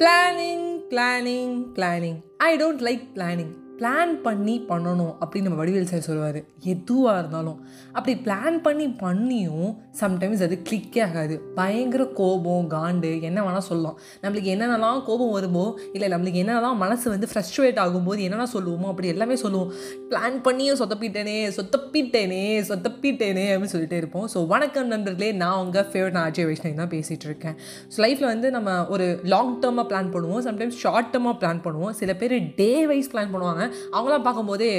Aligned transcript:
Planning 0.00 0.68
planning 0.90 1.56
planning 1.74 2.20
I 2.38 2.56
don't 2.56 2.82
like 2.82 3.02
planning 3.14 3.50
plan 3.80 4.10
பண்ணி 4.24 4.54
பண்ணணும் 4.70 5.12
அப்படின்னு 5.20 5.46
நம்ம 5.48 5.58
வடிவேல் 5.60 5.86
சார் 5.90 6.06
சொல்லுவார். 6.06 6.38
எதுவாக 6.72 7.20
இருந்தாலும். 7.20 7.58
அப்படி 7.96 8.14
பிளான் 8.24 8.56
பண்ணி 8.66 8.86
பண்ணியும் 9.02 9.70
சம்டைம்ஸ் 10.00 10.42
அது 10.46 10.56
கிளிக்கே 10.66 11.00
ஆகாது. 11.04 11.36
பயங்கர 11.58 12.02
கோபம் 12.18 12.66
காண்டு 12.74 13.10
என்ன 13.28 13.38
வேணால் 13.46 13.66
சொல்லலாம். 13.68 13.96
நம்மளுக்கு 14.22 14.50
என்னென்னலாம் 14.54 15.00
கோபம் 15.06 15.32
வருமோ 15.36 15.64
இல்லை 15.94 16.08
நம்மளுக்கு 16.14 16.42
என்னென்னலாம் 16.42 16.80
மனசு 16.84 17.06
வந்து 17.14 17.30
ஃப்ரஸ்ட்ரேட் 17.30 17.80
ஆகும்போது 17.84 18.20
என்னென்ன 18.26 18.48
சொல்லுவோமோ 18.56 18.90
அப்படி 18.92 19.10
எல்லாமே 19.14 19.38
சொல்லுவோம். 19.44 19.70
பிளான் 20.10 20.36
பண்ணியும் 20.48 20.78
சொத்தப்பிட்டேனே 20.82 21.38
சொத்தப்பிட்டேனே 21.58 22.42
சொத்தப்பிட்டேனே 22.70 23.46
அப்படின்னு 23.54 23.74
சொல்லிட்டே 23.76 24.00
இருப்போம். 24.02 24.28
ஸோ 24.34 24.44
வணக்கம் 24.52 24.92
நண்பர்களே 24.94 25.30
நான் 25.44 25.58
உங்கள் 25.64 25.88
ஃபேவரட் 25.94 26.20
அஜய் 26.26 26.48
வைஷ்ணவி 26.50 26.76
தான் 26.82 26.92
பேசிகிட்டு 26.96 27.28
இருக்கேன். 27.30 27.56
ஸோ 27.94 28.04
லைஃப்பில் 28.06 28.30
வந்து 28.34 28.50
நம்ம 28.58 28.76
ஒரு 28.96 29.08
லாங் 29.36 29.56
டேர்மாக 29.64 29.86
பிளான் 29.92 30.12
பண்ணுவோம் 30.16 30.44
சம்டைம்ஸ் 30.50 30.78
ஷார்ட் 30.84 31.10
டேர்மாக 31.16 31.36
பிளான் 31.42 31.64
பண்ணுவோம். 31.68 31.96
சில 32.02 32.10
பேர் 32.22 32.36
டே 32.62 32.70
வைஸ் 32.92 33.12
பிளான் 33.14 33.34
பண்ணுவாங்க. 33.36 33.68
அவங்களாம் 33.94 34.26
பார்க்கும்போதே 34.26 34.70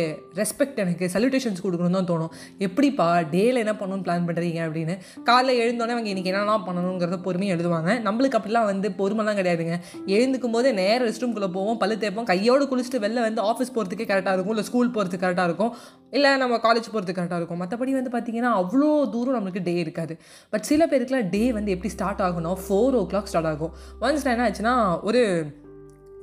ரெஸ்பெக்ட் 0.41 0.81
எனக்கு 0.83 1.05
சல்யூட்டேஷன்ஸ் 1.15 1.63
கொடுக்கணும்னு 1.65 1.97
தான் 1.99 2.09
தோணும். 2.11 2.31
எப்படிப்பா 2.67 3.07
டேயில் 3.33 3.61
என்ன 3.63 3.75
பண்ணணும்னு 3.81 4.05
பிளான் 4.07 4.27
பண்ணுறீங்க 4.27 4.59
அப்படின்னு. 4.67 4.95
காலைல 5.29 5.55
எழுந்தோடனே 5.63 5.95
அவங்க 5.97 6.11
இன்றைக்கி 6.13 6.31
என்னெல்லாம் 6.33 6.65
பண்ணணுங்கிறத 6.67 7.19
பொறுமையாக 7.27 7.55
எழுதுவாங்க. 7.57 7.91
நம்மளுக்கு 8.07 8.39
அப்படிலாம் 8.39 8.69
வந்து 8.71 8.89
பொறுமைலாம் 9.01 9.39
கிடையாதுங்க. 9.41 9.77
எழுந்துக்கும் 10.17 10.55
போது 10.57 10.67
நேரம் 10.81 11.07
ரெஸ்ட் 11.09 11.25
ரூம்குள்ளே 11.25 11.51
போவோம் 11.57 11.79
பல்லு 11.83 11.97
தேய்ப்போம் 12.03 12.29
கையோடு 12.31 12.69
குளிச்சுட்டு 12.71 13.03
வெளில 13.05 13.21
வந்து 13.27 13.41
ஆஃபீஸ் 13.51 13.73
போகிறதுக்கே 13.75 14.07
கரெக்டாக 14.11 14.35
இருக்கும் 14.37 14.55
இல்லை 14.55 14.67
ஸ்கூல் 14.69 14.93
போகிறதுக்கு 14.95 15.25
கரெக்டாக 15.25 15.49
இருக்கும் 15.51 15.73
இல்லை 16.17 16.31
நம்ம 16.43 16.55
காலேஜ் 16.67 16.91
போகிறதுக்கு 16.93 17.19
கரெக்டாக 17.19 17.41
இருக்கும். 17.41 17.61
மற்றபடி 17.63 17.91
வந்து 17.99 18.13
பார்த்திங்கன்னா 18.15 18.51
அவ்வளோ 18.61 18.89
தூரம் 19.15 19.37
நம்மளுக்கு 19.37 19.63
டே 19.67 19.75
இருக்காது. 19.85 20.13
பட் 20.53 20.67
சில 20.69 20.85
பேருக்குலாம் 20.91 21.29
டே 21.35 21.43
வந்து 21.57 21.73
எப்படி 21.75 21.91
ஸ்டார்ட் 21.95 22.23
ஆகணும் 22.27 22.59
ஃபோர் 22.65 22.97
ஓ 22.99 23.03
கிளாக் 23.11 23.29
ஸ்டார்ட் 23.31 23.49
ஆகும் 23.51 23.73
ஒன்ஸ் 24.05 24.27
என்ன 24.33 24.45
ஆச்சுன்னா 24.49 24.75
ஒரு 25.03 25.21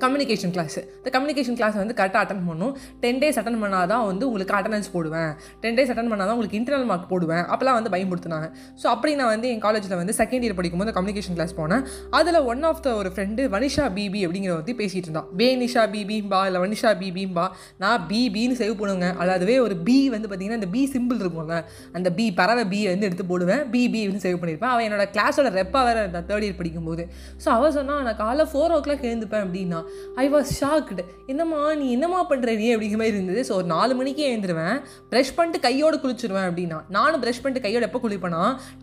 கம்யூனிகேஷன் 0.05 0.53
கிளாஸு 0.57 0.81
இந்த 0.99 1.11
கம்யூனிகேஷன் 1.17 1.59
கிளாஸ் 1.61 1.77
வந்து 1.83 1.97
கரெக்டாக 2.01 2.23
அட்டன் 2.25 2.43
பண்ணும். 2.49 2.73
டென் 3.03 3.21
டேஸ் 3.23 3.39
அட்டன் 3.43 3.61
பண்ணால் 3.63 3.89
தான் 3.93 4.05
வந்து 4.11 4.25
உங்களுக்கு 4.31 4.55
அட்டண்டன்ஸ் 4.59 4.91
போடுவேன். 4.97 5.31
டென் 5.63 5.77
டேஸ் 5.79 5.91
அட்டன் 5.95 6.11
பண்ணால் 6.13 6.29
தான் 6.29 6.37
உங்களுக்கு 6.37 6.59
இன்டர்னல் 6.61 6.89
மார்க் 6.91 7.09
போடுவேன். 7.13 7.45
அப்போலாம் 7.53 7.79
வந்து 7.79 7.93
பயன்படுத்தினாங்க 7.95 8.49
ஸோ 8.83 8.87
அப்படி 8.95 9.13
நான் 9.21 9.33
வந்து 9.35 9.49
என் 9.55 9.63
காலேஜில் 9.67 9.97
வந்து 10.03 10.15
செகண்ட் 10.21 10.45
இயர் 10.47 10.57
படிக்கும்போது 10.61 10.95
கம்யூனிகேஷன் 10.99 11.37
கிளாஸ் 11.39 11.55
போனேன். 11.61 11.83
அதில் 12.19 12.41
ஒன் 12.53 12.63
ஆஃப் 12.71 12.83
த 12.87 12.95
ஒரு 13.01 13.13
ஃப்ரெண்டு 13.15 13.45
வனிஷா 13.55 13.87
பிபி 13.97 14.23
அப்படிங்கிற 14.27 14.55
வந்து 14.61 14.75
பேசிகிட்டு 14.81 15.09
இருந்தான். 15.09 15.29
பே 15.41 15.49
நிஷா 15.63 15.85
பிபிம்பா 15.95 16.43
இல்லை 16.51 16.63
வனிஷா 16.65 16.93
பிபிம்பா 17.03 17.47
நான் 17.85 18.05
பிபின்னு 18.13 18.59
சேவ் 18.63 18.75
பண்ணுவேங்க 18.83 19.09
அதாவதுவே 19.23 19.57
ஒரு 19.67 19.77
பி 19.89 19.99
வந்து 20.17 20.29
பார்த்திங்கன்னா 20.29 20.61
அந்த 20.61 20.71
பி 20.77 20.83
சிம்பிள் 20.95 21.21
இருக்கும்ல 21.25 21.59
அந்த 21.99 22.09
பி 22.19 22.27
பறவை 22.41 22.67
பி 22.75 22.81
வந்து 22.93 23.09
எடுத்து 23.11 23.27
போடுவேன். 23.33 23.65
பிபி 23.75 24.03
சேவ் 24.27 24.39
பண்ணியிருப்பேன் 24.41 24.73
அவன் 24.75 24.87
என்னோட 24.89 25.07
கிளாஸோட 25.15 25.49
ரெப்பாக 25.61 25.83
வேறு 25.89 26.01
இருந்தான் 26.05 26.27
தேர்ட் 26.31 26.47
இயர் 26.47 26.59
படிக்கும்போது. 26.61 27.03
ஸோ 27.43 27.49
அவள் 27.57 27.75
சொன்னால் 27.79 28.03
நான் 28.09 28.21
காலைல 28.25 28.47
ஃபோர் 28.53 28.75
ஓ 28.77 28.81
கிளாக் 28.87 29.07
எழுந்துப்பேன் 29.11 29.45
அப்படின்னா 29.47 29.81
ஐ 30.23 30.27
வாஸ் 30.35 30.51
ஷாக்டு 30.61 31.03
என்னம்மா 31.33 31.61
நீ 31.81 31.87
என்னம்மா 31.97 32.21
பண்ணுற 32.31 32.57
நீ 32.63 32.67
அப்படிங்கிற 32.75 33.01
மாதிரி 33.03 33.17
இருந்தது. 33.19 33.43
ஸோ 33.49 33.55
ஒரு 33.59 33.69
நாலு 33.75 33.93
மணிக்கே 34.01 34.27
எழுந்துருவேன். 34.33 34.79
ப்ரஷ் 35.13 35.35
பண்ணிட்டு 35.37 35.61
கையோடு 35.67 35.97
குளிச்சிருவேன் 36.05 36.49
அப்படின்னா. 36.49 36.81
நானும் 36.97 37.23
ப்ரஷ் 37.25 37.43
பண்ணிட்டு 37.45 37.65
கையோடு 37.67 37.89
எப்போ 37.89 38.01
குளிப்பேனா? 38.07 38.43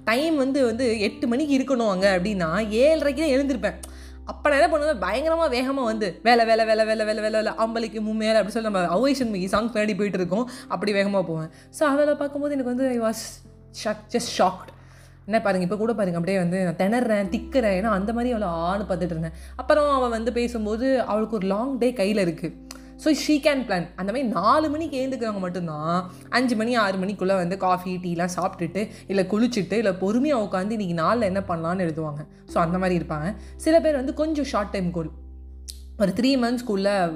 டைம் 0.09 0.38
வந்து 0.44 0.62
வந்து 0.70 0.88
எட்டு 1.09 1.28
மணிக்கு 1.34 1.56
இருக்கணும் 1.59 1.92
அங்கே 1.95 2.12
அப்படின்னா 2.17 2.50
ஏழரைக்கு 2.84 3.23
தான் 3.25 3.36
எழுந்திருப்பேன். 3.38 3.80
அப்போ 4.31 4.45
நான் 4.50 4.59
என்ன 4.59 4.70
பண்ணுவேன்? 4.73 5.02
பயங்கரமாக 5.03 5.50
வேகமாக 5.56 5.89
வந்து 5.89 6.08
வேலை 6.28 6.44
வேலை 6.50 6.64
வேலை 6.70 6.84
வேலை 6.89 7.03
வேலை 7.09 7.22
வேலை 7.25 7.40
வேலை 7.40 7.52
அம்பளிக்கு 7.64 8.00
மும்மேல 8.08 8.40
அப்படி 8.40 8.53
சொல்லி 8.56 8.69
நம்ம 8.69 8.81
அவைஷன் 8.95 9.34
மிகி 9.34 9.47
சாங் 9.53 9.69
பின்னாடி 9.73 9.95
போயிட்டு 10.00 10.19
இருக்கோம். 10.22 10.45
அப்படி 10.73 10.92
வேகமாக 11.00 11.23
போவேன். 11.31 11.52
ஸோ 11.80 11.84
அதெல்லாம் 11.92 12.22
பார்க்கும்போது 12.22 12.56
எனக்கு 12.58 12.73
வந்து 12.73 12.88
I 12.95 12.97
was 13.08 13.23
shook 13.81 14.03
just 14.14 14.34
shocked 14.40 14.72
என்ன 15.28 15.38
பாருங்கள் 15.45 15.68
இப்போ 15.68 15.80
கூட 15.84 15.94
பாருங்கள் 16.00 16.22
அப்படியே 16.22 16.40
வந்து 16.44 16.59
நான் 16.68 16.80
திணறேன் 16.84 17.31
திக்கிறேன். 17.36 17.76
ஏன்னா 17.80 17.92
அந்த 18.00 18.12
மாதிரி 18.18 18.34
அவளை 18.36 18.50
ஆணு 18.70 18.84
பார்த்துட்டு 18.90 19.16
இருந்தேன். 19.16 19.38
அப்புறம் 19.62 19.90
அவள் 19.98 20.16
வந்து 20.18 20.31
பேசும்போது 20.40 20.88
அவளுக்கு 21.12 21.38
ஒரு 21.40 21.48
லாங் 21.54 21.73
டே 21.84 21.90
கையில் 22.02 22.23
இருக்குது 22.26 22.54
ஸோ 23.04 23.09
ஷீ 23.22 23.34
கேன் 23.46 23.64
பிளான் 23.68 23.88
அந்த 24.02 24.09
மாதிரி 24.12 24.28
நாலு 24.35 24.68
மணிக்கு 24.74 25.00
ஏந்துக்கிறவங்க 25.02 25.41
மட்டும்தான் 25.46 25.97
அஞ்சு 26.38 26.56
மணி 26.59 26.74
ஆறு 26.84 26.97
மணிக்குள்ளே 27.02 27.35
வந்து 27.41 27.56
காஃபி 27.66 27.94
டீலாம் 28.03 28.34
சாப்பிட்டுட்டு 28.38 28.81
இல்லை 29.12 29.24
குளிச்சுட்டு 29.34 29.78
இல்லை 29.81 29.94
பொறுமையாக 30.03 30.46
உட்காந்து 30.46 30.75
இன்றைக்கி 30.78 30.97
நாளில் 31.03 31.30
என்ன 31.31 31.41
பண்ணலான்னு 31.50 31.85
எழுதுவாங்க. 31.88 32.22
ஸோ 32.53 32.58
அந்த 32.66 32.78
மாதிரி 32.84 32.97
இருப்பாங்க. 33.00 33.30
சில 33.66 33.75
பேர் 33.85 34.02
வந்து 34.02 34.14
கொஞ்சம் 34.22 34.50
ஷார்ட் 34.53 34.74
டைம் 34.75 34.90
கோல் 34.97 35.12
ஒரு 36.03 36.11
த்ரீ 36.17 36.29
மந்த்ஸ் 36.44 36.66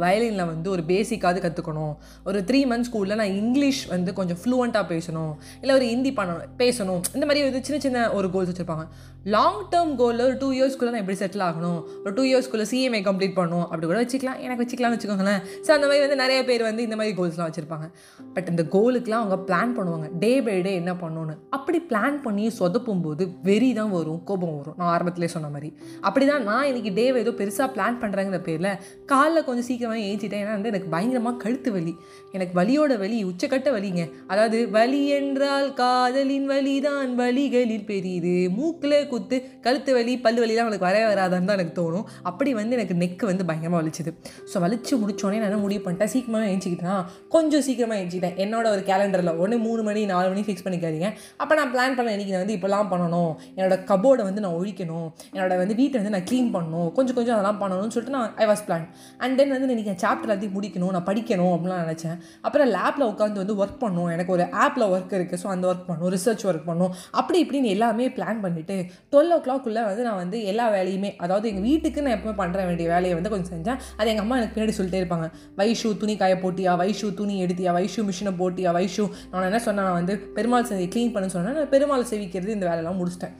வயலினில் 0.01 0.49
வந்து 0.51 0.67
ஒரு 0.75 0.83
பேசிக்காவது 0.91 1.39
கற்றுக்கணும் 1.45 1.93
ஒரு 2.29 2.39
த்ரீ 2.49 2.59
மந்த்ஸ் 2.71 3.15
நான் 3.21 3.35
இங்கிலீஷ் 3.41 3.81
வந்து 3.93 4.11
கொஞ்சம் 4.19 4.39
ஃப்ளூவெண்ட்டாக 4.41 4.85
பேசணும். 4.93 5.33
இல்லை 5.61 5.73
ஒரு 5.75 5.85
ஹிந்தி 5.93 6.11
பண்ணணும் 6.19 6.43
பேசணும். 6.63 7.01
இந்த 7.15 7.25
மாதிரி 7.25 7.45
வந்து 7.47 7.63
சின்ன 7.67 7.79
சின்ன 7.85 8.03
ஒரு 8.17 8.27
கோல்ஸ் 8.33 8.51
வச்சுருப்பாங்க. 8.51 8.85
லாங் 9.33 9.57
டேர்ம் 9.71 9.91
கோலில் 10.01 10.23
ஒரு 10.27 10.35
டூ 10.41 10.49
இயர்ஸ்க்குள்ளே 10.57 10.91
நான் 10.93 11.01
எப்படி 11.03 11.17
செட்டில் 11.21 11.43
ஆகணும்? 11.47 11.79
ஒரு 12.03 12.13
டூ 12.17 12.23
இயர்ஸ்க்குள்ளே 12.29 12.65
சிஎம்ஏ 12.71 13.01
கம்ப்ளீட் 13.07 13.35
பண்ணணும் 13.39 13.65
அப்படி 13.69 13.85
கூட 13.89 13.97
வச்சுக்கலாம். 14.03 14.39
எனக்கு 14.45 14.61
வச்சுக்கலாம்னு 14.63 14.97
வச்சுக்கோங்களேன். 14.97 15.41
ஸோ 15.65 15.69
அந்த 15.77 15.85
மாதிரி 15.89 16.03
வந்து 16.05 16.19
நிறைய 16.23 16.39
பேர் 16.49 16.63
வந்து 16.67 16.85
இந்த 16.87 16.97
மாதிரி 16.99 17.15
கோல்ஸ்லாம் 17.19 17.49
வச்சுருப்பாங்க. 17.49 17.87
பட் 18.35 18.49
இந்த 18.53 18.65
கோலுக்குலாம் 18.75 19.23
அவங்க 19.23 19.39
பிளான் 19.49 19.73
பண்ணுவாங்க. 19.79 20.07
டே 20.23 20.31
பை 20.47 20.55
டே 20.67 20.73
என்ன 20.81 20.93
பண்ணணும்னு. 21.03 21.35
அப்படி 21.57 21.81
பிளான் 21.91 22.17
பண்ணி 22.27 22.47
சொதப்பும் 22.59 23.03
போது 23.07 23.25
வெறி 23.49 23.73
தான் 23.81 23.91
வரும். 23.97 24.21
கோபம் 24.31 24.55
வரும். 24.59 24.77
நான் 24.79 24.91
ஆரம்பத்திலே 24.95 25.31
சொன்ன 25.35 25.49
மாதிரி. 25.57 25.71
அப்படி 26.01 26.27
தான் 26.31 26.43
நான் 26.51 26.67
இன்றைக்கி 26.71 26.93
டேவை 27.01 27.19
ஏதோ 27.25 27.33
பெருசாக 27.43 27.69
பிளான் 27.77 27.99
பண்ணுறேங்கிற 28.05 28.41
பேரில் 28.49 28.68
காலைல 29.11 29.43
கொஞ்சம் 29.47 29.67
சீக்கிரமாக 29.69 30.05
ஏஞ்சிட்டேன். 30.09 30.41
ஏன்னா 30.43 30.55
வந்து 30.57 30.71
எனக்கு 30.73 30.89
பயங்கரமாக 30.95 31.37
கழுத்து 31.43 31.69
வலி. 31.75 31.93
எனக்கு 32.35 32.53
வலியோட 32.59 32.93
வலி 33.03 33.17
உச்சக்கட்ட 33.29 33.69
வலிங்க. 33.77 34.03
அதாவது 34.31 34.57
வலி 34.77 35.01
என்றால் 35.19 35.67
காதலின் 35.81 36.47
வலி 36.53 36.75
தான் 36.87 37.13
வலிகளில் 37.21 37.87
பெரியது 37.91 38.35
மூக்கில் 38.57 38.97
குத்து 39.13 39.39
கழுத்து 39.67 39.91
வலி 39.97 40.15
பல்லு 40.25 40.41
வலிலாம் 40.43 40.69
எனக்கு 40.71 40.87
வரவே 40.89 41.05
வராதான்னு 41.13 41.49
தான் 41.49 41.57
எனக்கு 41.59 41.75
தோணும். 41.81 42.05
அப்படி 42.31 42.53
வந்து 42.59 42.77
எனக்கு 42.79 42.97
நெக்கு 43.03 43.25
வந்து 43.31 43.47
பயங்கரமாக 43.49 43.81
வலிச்சுது. 43.81 44.13
ஸோ 44.51 44.63
வலிச்சு 44.65 44.93
முடிச்சோடனே 45.03 45.39
நான் 45.43 45.63
முடிவு 45.65 45.83
பண்ணிட்டேன்? 45.85 46.11
சீக்கிரமாக 46.15 46.51
ஏஞ்சிக்கிட்டேன்? 46.53 47.01
கொஞ்சம் 47.35 47.63
சீக்கிரமாக 47.67 48.01
ஏஞ்சிக்கிட்டேன். 48.01 48.37
என்னோட 48.45 48.65
ஒரு 48.75 48.83
கேலண்டரில் 48.91 49.33
ஒன்று 49.43 49.57
மூணு 49.67 49.81
மணி 49.87 50.01
நாலு 50.13 50.27
மணி 50.33 50.43
ஃபிக்ஸ் 50.47 50.65
பண்ணிக்காதீங்க. 50.65 51.09
அப்போ 51.41 51.53
நான் 51.59 51.71
பிளான் 51.73 51.95
பண்ண 51.97 52.15
இன்றைக்கி 52.15 52.33
நான் 52.35 52.43
வந்து 52.43 52.57
இப்போலாம் 52.57 52.89
பண்ணணும். 52.93 53.31
என்னோட 53.57 53.75
கபோர்டை 53.91 54.23
வந்து 54.29 54.43
நான் 54.45 54.57
ஒழிக்கணும். 54.59 55.07
என்னோட 55.35 55.53
வந்து 55.63 55.75
வீட்டை 55.81 55.97
வந்து 56.01 56.13
நான் 56.15 56.27
க்ளீன் 56.29 56.49
பண்ணணும். 56.55 56.89
கொஞ்சம் 56.97 57.17
கொஞ்சம் 57.19 57.35
அதெல்லாம் 57.35 57.59
பண்ணணும்னு 57.63 57.93
சொல்லிட்டு 57.95 58.15
நான் 58.17 58.31
I 58.43 58.47
was 58.51 58.58
plan 58.67 58.85
and 59.23 59.35
then 59.39 59.53
வந்து 59.55 59.67
இன்றைக்கி 59.75 59.93
சாப்டர் 60.03 60.27
எல்லாத்தையும் 60.27 60.55
முடிக்கணும் 60.57 60.93
நான் 60.95 61.05
படிக்கணும் 61.09 61.51
அப்படிலாம் 61.55 61.81
நினச்சேன். 61.85 62.17
அப்புறம் 62.47 62.69
லேப்பில் 62.75 63.05
உட்காந்து 63.11 63.41
வந்து 63.43 63.55
ஒர்க் 63.63 63.79
பண்ணும். 63.83 64.09
எனக்கு 64.15 64.33
ஒரு 64.35 64.45
ஆப்பில் 64.63 64.85
ஒர்க் 64.93 65.13
இருக்குது 65.19 65.41
ஸோ 65.43 65.49
அந்த 65.55 65.65
ஒர்க் 65.71 65.85
பண்ணும் 65.89 66.11
ரிசர்ச் 66.15 66.45
ஒர்க் 66.49 66.67
பண்ணும். 66.69 66.93
அப்படி 67.21 67.39
இப்படின்னு 67.45 67.73
எல்லாமே 67.75 68.07
பிளான் 68.17 68.41
பண்ணிவிட்டு 68.45 68.77
டுவெல் 69.13 69.33
ஓ 69.37 69.39
கிளாக்குள்ளே 69.47 69.83
வந்து 69.89 70.05
நான் 70.07 70.19
வந்து 70.23 70.39
எல்லா 70.53 70.67
வேலையுமே 70.77 71.11
அதாவது 71.25 71.49
எங்கள் 71.51 71.67
வீட்டுக்கு 71.69 72.05
நான் 72.05 72.15
எப்பவுமே 72.17 72.35
பண்ணுற 72.41 72.65
வேண்டிய 72.69 72.87
வேலையை 72.95 73.15
வந்து 73.19 73.33
கொஞ்சம் 73.35 73.53
செஞ்சேன். 73.55 73.79
அது 73.99 74.09
எங்கள் 74.13 74.25
அம்மா 74.25 74.37
எனக்கு 74.39 74.55
பின்னாடி 74.57 74.77
சொல்லிட்டே 74.79 75.01
இருப்பாங்க. 75.03 75.29
வைஷு 75.61 75.91
துணி 76.03 76.15
காய 76.23 76.35
போட்டியா? 76.45 76.73
வைஷு 76.83 77.09
துணி 77.21 77.37
எடுத்தியா? 77.45 77.73
வைஷு 77.79 78.03
மிஷினை 78.09 78.33
போட்டியா? 78.41 78.71
வைஷு 78.79 79.05
நான் 79.31 79.47
என்ன 79.51 79.61
சொன்னேன்? 79.67 79.87
நான் 79.89 79.99
வந்து 80.01 80.15
பெருமாள் 80.37 80.69
செவி 80.71 80.87
க்ளீன் 80.95 81.15
பண்ண 81.17 81.29
சொன்னேன். 81.37 81.57
நான் 81.59 81.73
பெருமாள் 81.75 82.09
சேவிக்கிறது 82.11 82.55
இந்த 82.57 82.67
வேலையெல்லாம் 82.69 82.99
முடிச்சிட்டேன். 83.01 83.35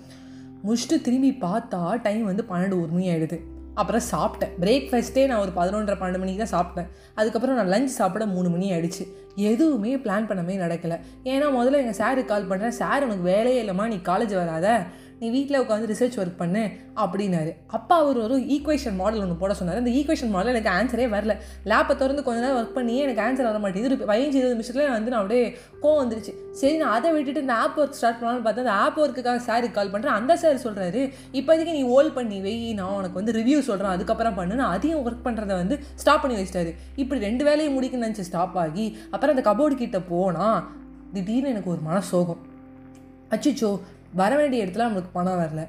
முடிச்சுட்டு 0.66 0.98
திரும்பி 1.06 1.30
பார்த்தா 1.44 1.82
டைம் 2.06 2.24
வந்து 2.30 2.44
பன்னெண்டு 2.52 2.78
ஒரு 2.84 2.92
மணி 2.96 3.06
ஆகிடுது 3.12 3.38
அப்புறம் 3.82 4.08
சாப்பிட்டேன். 4.12 4.54
பிரேக்ஃபாஸ்ட்டே 4.62 5.24
நான் 5.30 5.44
ஒரு 5.44 5.52
பதினொன்றரை 5.56 5.96
பன்னெண்டு 6.02 6.22
மணிக்கு 6.24 6.46
தான் 6.46 6.54
சாப்பிட்டேன். 6.58 6.90
அதுக்கப்புறம் 7.16 7.58
நான் 7.60 7.72
லஞ்ச் 7.74 7.98
சாப்பிட 8.00 8.26
மூணு 8.36 8.50
மணி 8.50 8.68
ஆயிடுச்சு. 8.72 9.04
எதுவுமே 9.48 9.96
பிளான் 9.96 10.30
பண்ணவே 10.30 10.56
நடக்கலை. 10.64 10.98
ஏன்னா 11.24 11.50
முதல்ல 11.58 11.82
எங்கள் 11.84 12.00
சாருக்கு 12.02 12.32
கால் 12.32 12.50
பண்ணுறேன் 12.50 12.80
சார் 12.82 13.04
உனக்கு 13.04 13.30
வேலையே 13.34 13.62
இல்லைம்மா 13.64 13.88
நீ 13.94 14.00
காலேஜ் 14.10 14.40
வராத. 14.42 14.80
நீ 15.22 15.30
வீட்டில் 15.30 15.62
உட்காந்து 15.62 15.90
ரிசர்ச் 15.92 16.18
ஒர்க் 16.22 16.38
பண்ணு 16.38 16.62
அப்படின்னாரு. 16.96 17.50
அப்பா 17.68 17.96
அவர் 18.04 18.18
ஒரு 18.18 18.36
ஈக்குவேஷன் 18.56 18.96
மாடல் 18.96 19.22
ஒன்று 19.22 19.36
போட 19.36 19.54
சொன்னார். 19.54 19.80
அந்த 19.82 19.92
ஈக்குவேஷன் 19.92 20.30
மாடல் 20.36 20.54
எனக்கு 20.54 20.72
ஆன்சரே 20.78 21.06
வரல. 21.16 21.34
லேப்பை 21.64 21.96
திறந்து 21.98 22.24
கொஞ்ச 22.24 22.40
நேரம் 22.42 22.60
ஒர்க் 22.60 22.78
பண்ணியே 22.78 23.02
எனக்கு 23.08 23.22
ஆன்சர் 23.26 23.48
வர 23.48 23.60
மாட்டேங்குது. 23.60 23.98
ஒரு 23.98 24.12
பதினஞ்சு 24.12 24.38
இருபது 24.40 24.54
நிமிஷத்தில் 24.54 24.90
வந்து 24.90 25.12
நான் 25.14 25.22
அப்படியே 25.22 25.58
கோவம் 25.82 26.00
வந்துருச்சு. 26.02 26.34
சரி 26.52 26.78
நான் 26.78 26.94
அதை 27.00 27.12
விட்டுட்டு 27.12 27.42
இந்த 27.42 27.56
ஆப் 27.64 27.80
ஒர்க் 27.82 27.98
ஸ்டார்ட் 28.00 28.22
பண்ணலாம்னு 28.22 28.46
பார்த்தா 28.48 28.64
அந்த 28.66 28.76
ஆப் 28.86 29.02
ஒர்க்குக்காக 29.02 29.42
சாருக்கு 29.50 29.72
கால் 29.72 29.92
பண்ணுறேன் 29.92 30.18
அந்த 30.20 30.38
சார் 30.44 30.64
சொல்கிறாரு 30.68 31.04
இப்போதைக்கு 31.34 31.76
நீ 31.80 31.84
ஹோல்ட் 31.92 32.16
பண்ணி 32.20 32.40
வை. 32.42 32.56
நான் 32.80 32.96
உனக்கு 33.00 33.20
வந்து 33.22 33.36
ரிவ்யூ 33.40 33.60
சொல்கிறேன் 33.70 33.94
அதுக்கப்புறம் 33.98 34.38
பண்ணு. 34.40 34.56
நான் 34.62 34.74
அதையும் 34.78 35.04
ஒர்க் 35.06 35.26
பண்ணுறத 35.28 35.54
வந்து 35.62 35.78
ஸ்டாப் 35.96 36.22
பண்ணி 36.22 36.38
வச்சிட்டாரு. 36.42 36.74
இப்படி 36.96 37.22
ரெண்டு 37.28 37.46
வேலையும் 37.50 37.78
முடிக்கணும்னு 37.78 38.10
நினச்சி 38.10 38.28
ஸ்டாப் 38.32 38.58
ஆகி 38.66 38.88
அப்புறம் 39.12 39.29
அந்த 39.36 39.42
கபோர்டு 39.42 39.76
கிட்ட 39.76 40.00
போனால் 40.02 40.68
திடீர்னு 41.14 41.50
எனக்கு 41.50 41.72
ஒரு 41.72 41.82
மன 41.82 42.02
சோகம் 42.02 42.38
அச்சுச்சோ 43.30 43.80
வர 44.14 44.36
வேண்டிய 44.36 44.66
இடத்துல 44.66 44.80
நம்மளுக்கு 44.90 45.10
பணம் 45.14 45.40
வரல. 45.40 45.68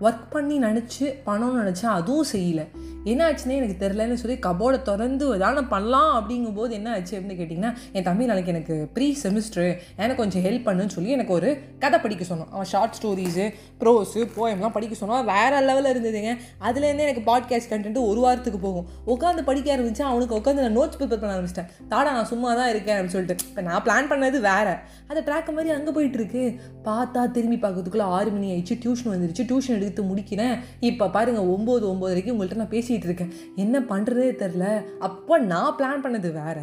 ஒர்க் 0.00 0.30
பண்ணி 0.30 0.58
நினச்சி 0.58 1.14
பணம்னு 1.26 1.60
நினச்சா 1.60 1.86
அதுவும் 1.86 2.26
செய்யலை. 2.32 2.68
என்னாச்சுன்னே 3.06 3.56
எனக்கு 3.56 3.76
தெரிலன்னு 3.82 4.14
சொல்லி 4.14 4.36
கபோர்டை 4.36 4.82
திறந்து 4.82 5.26
ஏதாவது 5.34 5.64
பண்ணலாம் 5.64 6.12
அப்படிங்கும்போது 6.14 6.70
என்ன 6.70 6.92
ஆச்சு 6.92 7.18
அப்படின்னு 7.18 7.36
கேட்டிங்கன்னா 7.40 7.70
என் 7.92 8.02
தம்பி 8.02 8.24
நாளைக்கு 8.24 8.52
எனக்கு 8.52 8.88
ப்ரீ 8.94 9.16
செமிஸ்டர் 9.22 9.68
எனக்கு 9.96 10.14
கொஞ்சம் 10.14 10.42
ஹெல்ப் 10.42 10.66
பண்ணுன்னு 10.68 10.94
சொல்லி 10.96 11.10
எனக்கு 11.10 11.32
ஒரு 11.32 11.58
கதை 11.78 11.98
படிக்க 11.98 12.24
சொன்னோம் 12.24 12.50
அவன் 12.50 12.64
ஷார்ட் 12.64 12.96
ஸ்டோரிஸு 13.02 13.44
ப்ரோஸு 13.80 14.20
போயம்லாம் 14.36 14.72
படிக்க 14.72 14.94
சொன்னான். 14.94 15.24
வேறு 15.24 15.56
லெவலில் 15.68 15.92
இருந்ததுங்க. 15.94 16.32
அதுலேருந்து 16.60 17.04
எனக்கு 17.06 17.24
பாட்காஸ்ட் 17.30 17.70
கண்டென்ட் 17.70 18.06
ஒரு 18.06 18.20
வாரத்துக்கு 18.20 18.58
போகும். 18.58 18.86
உட்காந்து 19.06 19.44
படிக்க 19.44 19.72
ஆரம்பித்தேன் 19.72 20.06
அவனுக்கு 20.06 20.38
உட்காந்து 20.38 20.64
நான் 20.64 20.78
நோட்ஸ் 20.78 20.98
ப்ரிப்பேர் 20.98 21.20
பண்ண 21.22 21.32
ஆரம்பிச்சிட்டேன். 21.36 21.68
தாடா 21.90 22.12
நான் 22.18 22.24
சும்மா 22.24 22.54
தான் 22.54 22.68
இருக்கேன் 22.68 22.98
அப்படின்னு 22.98 23.16
சொல்லிட்டு. 23.16 23.44
இப்போ 23.48 23.60
நான் 23.60 23.82
பிளான் 23.82 24.10
பண்ணது 24.12 24.40
வேறு. 24.50 24.74
அந்த 25.06 25.20
ட்ராக் 25.24 25.52
மாதிரி 25.52 25.70
அங்கே 25.70 25.90
போயிட்டு 25.90 26.18
இருக்கு. 26.18 26.60
பார்த்தா 26.84 27.30
திரும்பி 27.30 27.58
பார்க்கறதுக்குள்ள 27.62 28.02
ஆறு 28.02 28.30
மணி 28.30 28.50
ஆயிடுச்சு. 28.52 28.78
டியூஷன் 28.84 29.12
வந்துருச்சு. 29.14 29.46
டியூஷன் 29.52 29.78
எடுத்து 29.78 30.02
முடிக்கிறேன். 30.02 30.58
இப்போ 30.80 31.10
பாருங்கள் 31.10 31.44
ஒம்பது 31.44 31.84
ஒம்பது 31.92 31.98
வரைக்கும் 31.98 32.36
உங்கள்கிட்ட 32.36 32.54
நான் 32.54 32.74
பேசிகிட்டு 32.96 33.12
இருக்கேன். 33.12 33.32
என்ன 33.54 33.80
பண்ணுறதே 33.80 34.30
தெரில 34.42 34.84
அப்போ 34.98 35.38
நான் 35.38 35.76
பிளான் 35.78 36.04
பண்ணது 36.06 36.32
வேற. 36.42 36.58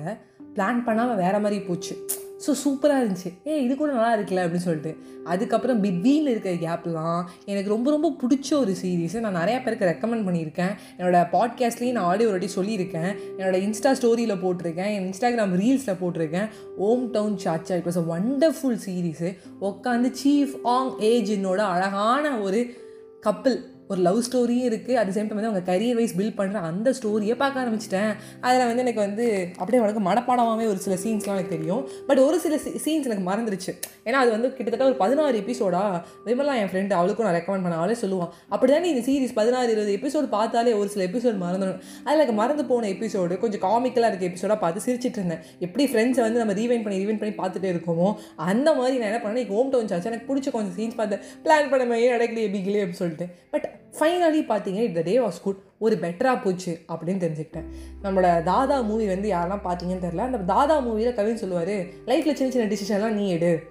பிளான் 0.56 0.84
பண்ணாமல் 0.84 1.16
வேறு 1.16 1.40
மாதிரி 1.40 1.62
போச்சு. 1.62 1.96
ஸோ 2.46 2.54
சூப்பராக 2.64 3.02
இருந்துச்சு. 3.02 3.30
ஏ 3.48 3.64
இது 3.64 3.76
கூட 3.76 3.92
நல்லா 3.92 4.16
இருக்குல்ல 4.16 4.42
அப்படின்னு 4.46 4.66
சொல்லிட்டு. 4.66 4.92
அதுக்கப்புறம் 5.24 5.84
பிட்வீனில் 5.84 6.32
இருக்கிற 6.32 6.54
கேப்லாம் 6.64 7.22
எனக்கு 7.46 7.70
ரொம்ப 7.70 7.92
ரொம்ப 7.92 8.08
பிடிச்ச 8.22 8.54
ஒரு 8.54 8.76
சீரீஸ் 8.82 9.20
நான் 9.20 9.36
நிறையா 9.36 9.60
பேருக்கு 9.64 9.90
ரெக்கமெண்ட் 9.92 10.26
பண்ணியிருக்கேன். 10.28 10.74
என்னோட 10.98 11.20
பாட்காஸ்ட்லேயும் 11.36 11.92
நான் 11.92 12.04
ஆடியோ 12.04 12.30
ஒரு 12.30 12.38
வாட்டி 12.38 12.50
சொல்லியிருக்கேன். 12.60 13.12
என்னோட 13.38 13.56
இன்ஸ்டா 13.66 13.92
ஸ்டோரியில் 14.00 14.42
போட்டிருக்கேன். 14.44 14.92
என் 14.96 15.08
இன்ஸ்டாகிராம் 15.10 15.56
ரீல்ஸில் 15.62 16.00
போட்டிருக்கேன். 16.02 16.50
Hometown 17.12 17.38
cha cha 17.44 17.72
it 17.72 17.90
was 17.90 18.02
a 18.04 18.06
wonderful 18.14 18.80
series 18.88 19.38
உட்காந்து 19.62 20.12
சீஃப் 20.24 20.56
ஆங் 20.64 20.94
ஏஜினோட 21.00 21.58
அழகான 21.76 22.38
ஒரு 22.38 22.62
கப்பிள் 23.28 23.58
ஒரு 23.92 24.00
லவ் 24.08 24.20
ஸ்டோரியும் 24.28 24.68
இருக்குது 24.70 24.98
அட் 25.00 25.12
சேம் 25.16 25.28
டைம் 25.30 25.40
வந்து 25.40 25.50
அவங்க 25.52 25.64
கரியர் 25.72 25.98
வைஸ் 26.00 26.16
பில்ட் 26.20 26.38
பண்ணுற 26.40 26.60
அந்த 26.70 26.90
ஸ்டோரியை 27.00 27.36
பார்க்க 27.42 27.64
ஆரம்பிச்சிட்டேன். 27.64 28.12
அதில் 28.48 28.66
வந்து 28.70 28.84
எனக்கு 28.86 29.02
வந்து 29.06 29.26
அப்படியே 29.62 29.82
உனக்கு 29.84 30.02
மனப்பாடமாகவே 30.10 30.66
ஒரு 30.74 30.80
சில 30.86 30.96
சீன்ஸ்லாம் 31.04 31.38
எனக்கு 31.38 31.56
தெரியும். 31.56 31.82
பட் 32.08 32.22
ஒரு 32.28 32.38
சில 32.46 32.56
சீன்ஸ் 32.86 33.08
எனக்கு 33.10 33.26
மறந்துருச்சு. 33.30 33.74
ஏன்னா 34.08 34.20
அது 34.24 34.32
வந்து 34.36 34.50
கிட்டத்தட்ட 34.58 34.86
ஒரு 34.92 34.98
பதினாறு 35.04 35.42
எபிசோடா 35.44 35.84
விமலா 36.28 36.56
என் 36.62 36.72
ஃப்ரெண்டு 36.72 36.94
அவளுக்கும் 37.00 37.28
நான் 37.28 37.38
ரெக்கமெண்ட் 37.40 37.66
பண்ண 37.68 37.82
அவளே 37.82 37.98
சொல்லுவான். 38.04 38.32
அப்படி 38.54 38.72
தானே 38.76 38.90
இந்த 38.94 39.04
சீரிஸ் 39.10 39.36
பதினாறு 39.40 39.72
இருபது 39.76 39.94
எபிசோடு 39.98 40.30
பார்த்தாலே 40.38 40.74
ஒரு 40.82 40.90
சில 40.96 41.04
எபிசோடு 41.10 41.38
மறந்துடும். 41.46 41.80
அதில் 42.06 42.20
எனக்கு 42.20 42.38
மறந்து 42.42 42.66
போன 42.72 42.90
எபிசோடு 42.96 43.38
கொஞ்சம் 43.44 43.64
காமிக்கலாக 43.68 44.12
இருக்க 44.14 44.32
எபிசோடாக 44.32 44.60
பார்த்து 44.66 44.86
சிரிச்சிட்டு 44.88 45.22
இருந்தேன். 45.22 45.44
எப்படி 45.68 45.86
ஃப்ரெண்ட்ஸை 45.92 46.24
வந்து 46.28 46.42
நம்ம 46.44 46.56
ரீவைன் 46.62 46.86
பண்ணி 46.88 47.00
ரீவைன் 47.04 47.22
பண்ணி 47.24 47.36
பார்த்துட்டே 47.42 47.72
இருக்கோமோ 47.76 48.10
அந்த 48.52 48.70
மாதிரி 48.80 48.98
நான் 49.02 49.12
என்ன 49.12 49.22
பண்ணேன் 49.28 49.50
ஹோம் 49.54 49.72
டவுன் 49.76 49.92
சாச்சு 49.94 50.12
எனக்கு 50.14 50.30
பிடிச்ச 50.32 50.56
கொஞ்சம் 50.58 50.76
சீன்ஸ் 50.80 51.00
பார்த்தேன் 51.02 51.24
பிளான் 51.46 51.72
பண்ண 51.74 51.86
மாதிரி 51.94 52.12
நடக்கலையே 52.16 52.50
பிகிலே 52.58 52.82
அப்படின்னு 52.84 53.04
சொல்லிட்டு. 53.04 53.28
பட் 53.54 53.68
ஃபைனலி 54.00 54.42
பார்த்தீங்க 54.46 54.84
இந்த 54.84 55.02
டே 55.02 55.18
வாஸ் 55.18 55.42
குட் 55.44 55.62
ஒரு 55.80 55.98
பெட்டராக 56.02 56.44
போச்சு 56.44 56.80
அப்படின்னு 56.88 57.24
தெரிஞ்சுக்கிட்டேன். 57.26 57.66
நம்மளோட 58.04 58.44
தாதா 58.44 58.82
மூவி 58.82 59.08
வந்து 59.08 59.32
யாரெல்லாம் 59.32 59.68
பார்த்தீங்கன்னு 59.68 60.04
தெரில 60.06 60.18
அந்த 60.18 60.38
தாதா 60.38 60.88
மூவியில் 60.88 61.14
கவின் 61.14 61.38
சொல்லுவார் 61.38 61.74
லைஃப்பில் 62.06 62.34
சின்ன 62.34 62.52
சின்ன 62.52 62.68
டிசிஷன்லாம் 62.68 63.12
நீ 63.12 63.30
எடு. 63.30 63.64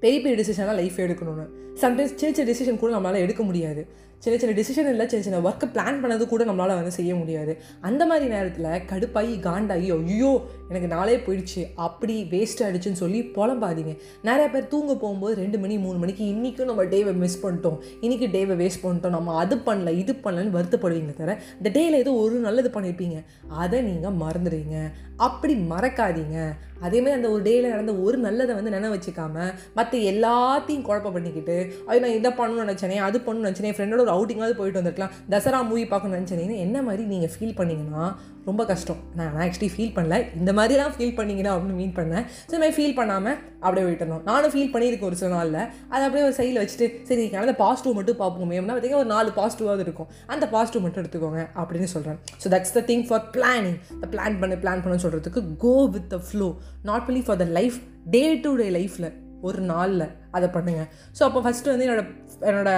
பெரிய 0.00 0.20
பெரிய 0.20 0.42
டிசிஷன்லாம் 0.42 0.74
லைஃப் 0.74 0.96
எடுக்கணும்னு. 0.96 1.48
சம்டைம்ஸ் 1.74 2.14
சின்ன 2.14 2.34
சின்ன 2.34 2.52
டிசிஷன் 2.52 2.78
கூட 2.78 2.96
நம்மளால் 2.96 3.24
எடுக்க 3.26 3.42
முடியாது. 3.42 3.86
சின்ன 4.24 4.36
சின்ன 4.42 4.52
டிசிஷன் 4.58 4.88
இல்லை 4.90 5.04
சின்ன 5.12 5.24
சின்ன 5.24 5.38
ஒர்க்கை 5.48 5.66
பிளான் 5.72 5.98
பண்ணது 6.02 6.24
கூட 6.30 6.42
நம்மளால் 6.48 6.78
வந்து 6.80 6.92
செய்ய 6.98 7.12
முடியாது. 7.20 7.52
அந்த 7.88 8.02
மாதிரி 8.10 8.26
நேரத்தில் 8.34 8.68
கடுப்பாகி 8.90 9.34
காண்டாகி 9.46 9.88
ஐயோ 9.96 10.30
எனக்கு 10.68 10.88
நாளே 10.94 11.16
போயிடுச்சு 11.26 11.62
அப்படி 11.86 12.14
வேஸ்ட் 12.30 12.62
ஆகிடுச்சுன்னு 12.66 13.00
சொல்லி 13.02 13.20
புலம்பாதீங்க. 13.36 13.92
நிறைய 14.28 14.46
பேர் 14.54 14.70
தூங்க 14.74 14.92
போகும்போது 15.02 15.34
ரெண்டு 15.42 15.58
மணி 15.64 15.74
மூணு 15.84 15.98
மணிக்கு 16.02 16.24
இன்றைக்கும் 16.34 16.70
நம்ம 16.70 16.84
டேவை 16.94 17.14
மிஸ் 17.24 17.40
பண்ணிட்டோம். 17.44 17.78
இன்றைக்கி 18.04 18.28
டேவை 18.36 18.56
வேஸ்ட் 18.62 18.84
பண்ணிட்டோம். 18.84 19.16
நம்ம 19.18 19.34
அது 19.42 19.56
பண்ணல 19.66 19.92
இது 20.02 20.14
பண்ணலன்னு 20.26 20.56
வருத்தப்படுவீங்க 20.58 21.14
தவிர 21.20 21.34
இந்த 21.58 21.70
டேயில் 21.78 22.00
ஏதோ 22.02 22.14
ஒரு 22.24 22.38
நல்லது 22.46 22.70
பண்ணியிருப்பீங்க 22.76 23.18
அதை 23.64 23.80
நீங்கள் 23.90 24.18
மறந்துடுவீங்க. 24.24 24.78
அப்படி 25.26 25.56
மறக்காதீங்க. 25.74 26.38
அதேமாதிரி 26.84 27.16
அந்த 27.16 27.28
ஒரு 27.30 27.42
டேயில் 27.42 27.68
நடந்த 27.68 27.94
ஒரு 28.04 28.18
நல்லதை 28.18 28.54
வந்து 28.54 28.74
நினை 28.74 28.90
வச்சுக்காம 28.90 29.36
மற்ற 29.74 29.92
எல்லாத்தையும் 30.10 30.84
குழப்பம் 30.84 31.16
பண்ணிக்கிட்டு 31.16 31.56
அது 31.88 32.00
நான் 32.00 32.16
இதை 32.16 32.32
பண்ணணும்னு 32.32 32.64
நினச்சேனே 32.64 33.00
அது 33.04 33.18
பண்ணணும்னு 33.20 33.48
நினச்சேனே 33.48 33.70
என் 33.70 33.78
ஃப்ரெண்டோட 33.78 34.04
ஒரு 34.06 34.14
அவுட்டிங்காவது 34.14 34.56
போயிட்டு 34.56 34.80
வந்திருக்கலாம் 34.80 35.14
தசரா 35.30 35.60
மூவி 35.64 35.84
பார்க்கணும்னு 35.86 36.20
நினச்சேனே 36.20 36.58
என்ன 36.64 36.82
மாதிரி 36.82 37.04
நீங்கள் 37.06 37.34
ஃபீல் 37.34 37.58
பண்ணிங்கன்னா 37.58 38.06
ரொம்ப 38.48 38.62
கஷ்டம். 38.70 39.00
நான் 39.16 39.30
நான் 39.34 39.44
ஆக்சுவலி 39.46 39.70
ஃபீல் 39.74 39.92
பண்ணல. 39.96 40.16
இந்த 40.40 40.52
மாதிரிலாம் 40.58 40.94
ஃபீல் 40.96 41.14
பண்ணிங்கன்னா 41.18 41.52
அப்படின்னு 41.54 41.78
மீன் 41.80 41.94
பண்ணேன். 41.98 42.24
ஸோ 42.48 42.54
மாதிரி 42.62 42.76
ஃபீல் 42.78 42.96
பண்ணாமல் 43.00 43.36
அப்படியே 43.64 43.84
போயிட்டு 43.86 44.20
நானும் 44.30 44.52
ஃபீல் 44.54 44.72
பண்ணியிருக்கேன் 44.74 45.10
ஒரு 45.10 45.18
சில 45.20 45.30
நாளில். 45.36 45.60
அதை 45.92 46.02
அப்படியே 46.06 46.24
ஒரு 46.28 46.36
சைடில் 46.40 46.60
வச்சுட்டு 46.62 46.88
சரி 47.08 47.20
நீங்கள் 47.22 47.42
அந்த 47.44 47.56
பாசிட்டிவ் 47.62 47.96
மட்டும் 47.98 48.20
பார்ப்போம். 48.22 48.44
அப்படின்னா 48.46 48.74
பார்த்தீங்கன்னா 48.74 49.02
ஒரு 49.04 49.10
நாலு 49.14 49.32
பாசிட்டிவாக 49.40 49.86
இருக்கும். 49.86 50.10
அந்த 50.34 50.44
பாசிட்டிவ் 50.54 50.84
மட்டும் 50.86 51.02
எடுத்துக்கோங்க 51.04 51.42
அப்படின்னு 51.60 51.90
சொல்கிறேன் 51.94 52.18
so 52.42 52.46
that's 52.54 52.76
the 52.78 52.84
thing 52.92 53.04
for 53.08 53.24
planning 53.36 53.78
the 54.04 54.08
plan 54.14 54.38
பண்ணு 54.42 54.56
பிளான் 54.64 54.84
பண்ண 54.86 54.96
சொல்கிறதுக்கு 55.04 55.42
go 55.66 55.74
with 55.96 56.08
the 56.14 56.18
flow 56.28 56.48
not 56.90 57.08
only 57.10 57.24
for 57.28 57.40
the 57.42 57.48
life 57.58 57.78
day 58.16 58.24
to 58.46 58.52
day 58.62 58.68
லைஃப்பில் 58.78 59.10
ஒரு 59.48 59.60
நாளில் 59.72 60.06
அதை 60.36 60.46
பண்ணுங்கள் 60.56 60.88
ஸோ 61.18 61.22
அப்போ 61.28 61.40
ஃபஸ்ட்டு 61.46 61.72
வந்து 61.72 61.86
என்னோட 61.86 62.02
என்னோட 62.50 62.70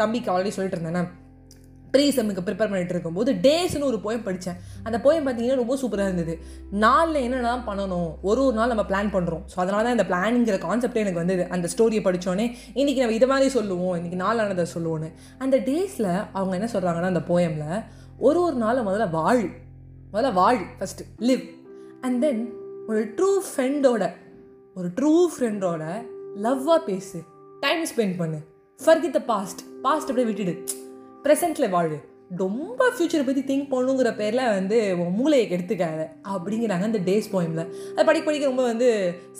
தம்பிக்கு 0.00 0.30
ஆல்ரெடி 0.34 0.54
சொல்லிட்டு 0.56 0.78
இருந்தேன்னா 0.78 1.04
ப்ரீ 1.94 2.04
செம்முக்கு 2.16 2.44
ப்ரிப்பேர் 2.46 2.70
பண்ணிட்டு 2.70 2.94
இருக்கும்போது 2.94 3.30
டேஸ்னு 3.46 3.88
ஒரு 3.90 3.98
போயம் 4.04 4.24
படித்தேன் 4.26 4.58
அந்த 4.86 4.96
போயம் 5.04 5.24
பார்த்தீங்கன்னா 5.26 5.58
ரொம்ப 5.62 5.74
சூப்பராக 5.82 6.08
இருந்தது. 6.10 6.34
நாளில் 6.84 7.18
என்னென்ன 7.24 7.56
பண்ணணும் 7.68 8.08
ஒரு 8.28 8.40
ஒரு 8.46 8.54
நாள் 8.58 8.72
நம்ம 8.72 8.84
பிளான் 8.90 9.10
பண்ணுறோம் 9.16 9.42
ஸோ 9.52 9.56
அதனால 9.64 9.82
தான் 9.86 9.96
இந்த 9.98 10.06
பிளானிங்கிற 10.10 10.56
கான்செப்டே 10.66 11.02
எனக்கு 11.04 11.22
வந்தது. 11.22 11.44
அந்த 11.56 11.68
ஸ்டோரியை 11.74 12.02
படித்தோன்னே 12.06 12.46
இன்றைக்கி 12.80 13.00
நம்ம 13.02 13.18
இதை 13.18 13.28
மாதிரி 13.32 13.50
சொல்லுவோம் 13.58 13.94
இன்றைக்கி 13.98 14.18
நாளானதை 14.24 14.66
சொல்லுவோன்னு 14.74 15.10
அந்த 15.44 15.56
டேஸில் 15.70 16.10
அவங்க 16.38 16.54
என்ன 16.60 16.70
சொல்கிறாங்கன்னா 16.74 17.12
அந்த 17.14 17.24
போயமில் 17.30 17.76
ஒரு 18.26 18.40
ஒரு 18.46 18.56
நாளில் 18.64 18.86
முதல்ல 18.88 19.08
வாழ். 19.18 19.44
முதல்ல 20.12 20.32
வாழ் 20.40 20.60
ஃபஸ்ட்டு 20.78 21.08
லிவ் 21.30 21.44
அண்ட் 22.06 22.18
தென் 22.26 22.42
ஒரு 22.90 23.02
ட்ரூ 23.18 23.30
ஃப்ரெண்டோட 23.48 24.04
ஒரு 24.78 24.88
ட்ரூ 24.98 25.12
ஃப்ரெண்டோட 25.34 25.84
லவ்வாக 26.46 26.80
பேசு. 26.90 27.18
டைம் 27.66 27.84
ஸ்பெண்ட் 27.92 28.16
பண்ணு. 28.22 28.40
ஃபர்கிட் 28.80 29.16
த 29.18 29.22
பாஸ்ட் 29.32 29.62
பாஸ்ட் 29.84 30.10
அப்படியே 30.10 30.28
விட்டுடு. 30.30 30.54
ப்ரெசென்ட்டில் 31.24 31.72
வாழு 31.74 31.96
ரொம்ப 32.42 32.82
ஃப்யூச்சரை 32.92 33.24
பற்றி 33.26 33.42
திங்க் 33.48 33.70
பண்ணுங்கிற 33.72 34.10
பேரில் 34.20 34.50
வந்து 34.56 34.76
உன் 35.02 35.16
மூளையை 35.18 35.44
கெடுத்துக்காத 35.48 36.02
அப்படிங்கிறாங்க 36.32 36.84
அந்த 36.90 37.00
டேஸ் 37.08 37.28
போயமில் 37.34 37.64
அது 37.94 38.04
படிக்க 38.08 38.24
படிக்க 38.26 38.50
ரொம்ப 38.50 38.62
வந்து 38.62 38.88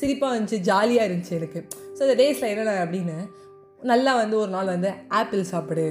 சிரிப்பாக 0.01 0.35
இருந்துச்சு 0.35 0.61
ஜாலியாக 0.71 1.09
இருந்துச்சு 1.09 1.35
எனக்கு. 1.39 1.61
ஸோ 1.97 2.01
அந்த 2.07 2.17
டேஸில் 2.23 2.51
என்னென்ன 2.51 2.75
அப்படின்னு 2.85 3.17
நல்லா 3.93 4.13
வந்து 4.15 4.37
ஒரு 4.39 4.51
நாள் 4.51 4.73
வந்து 4.75 4.91
ஆப்பிள் 5.21 5.43
சாப்பிடு. 5.53 5.87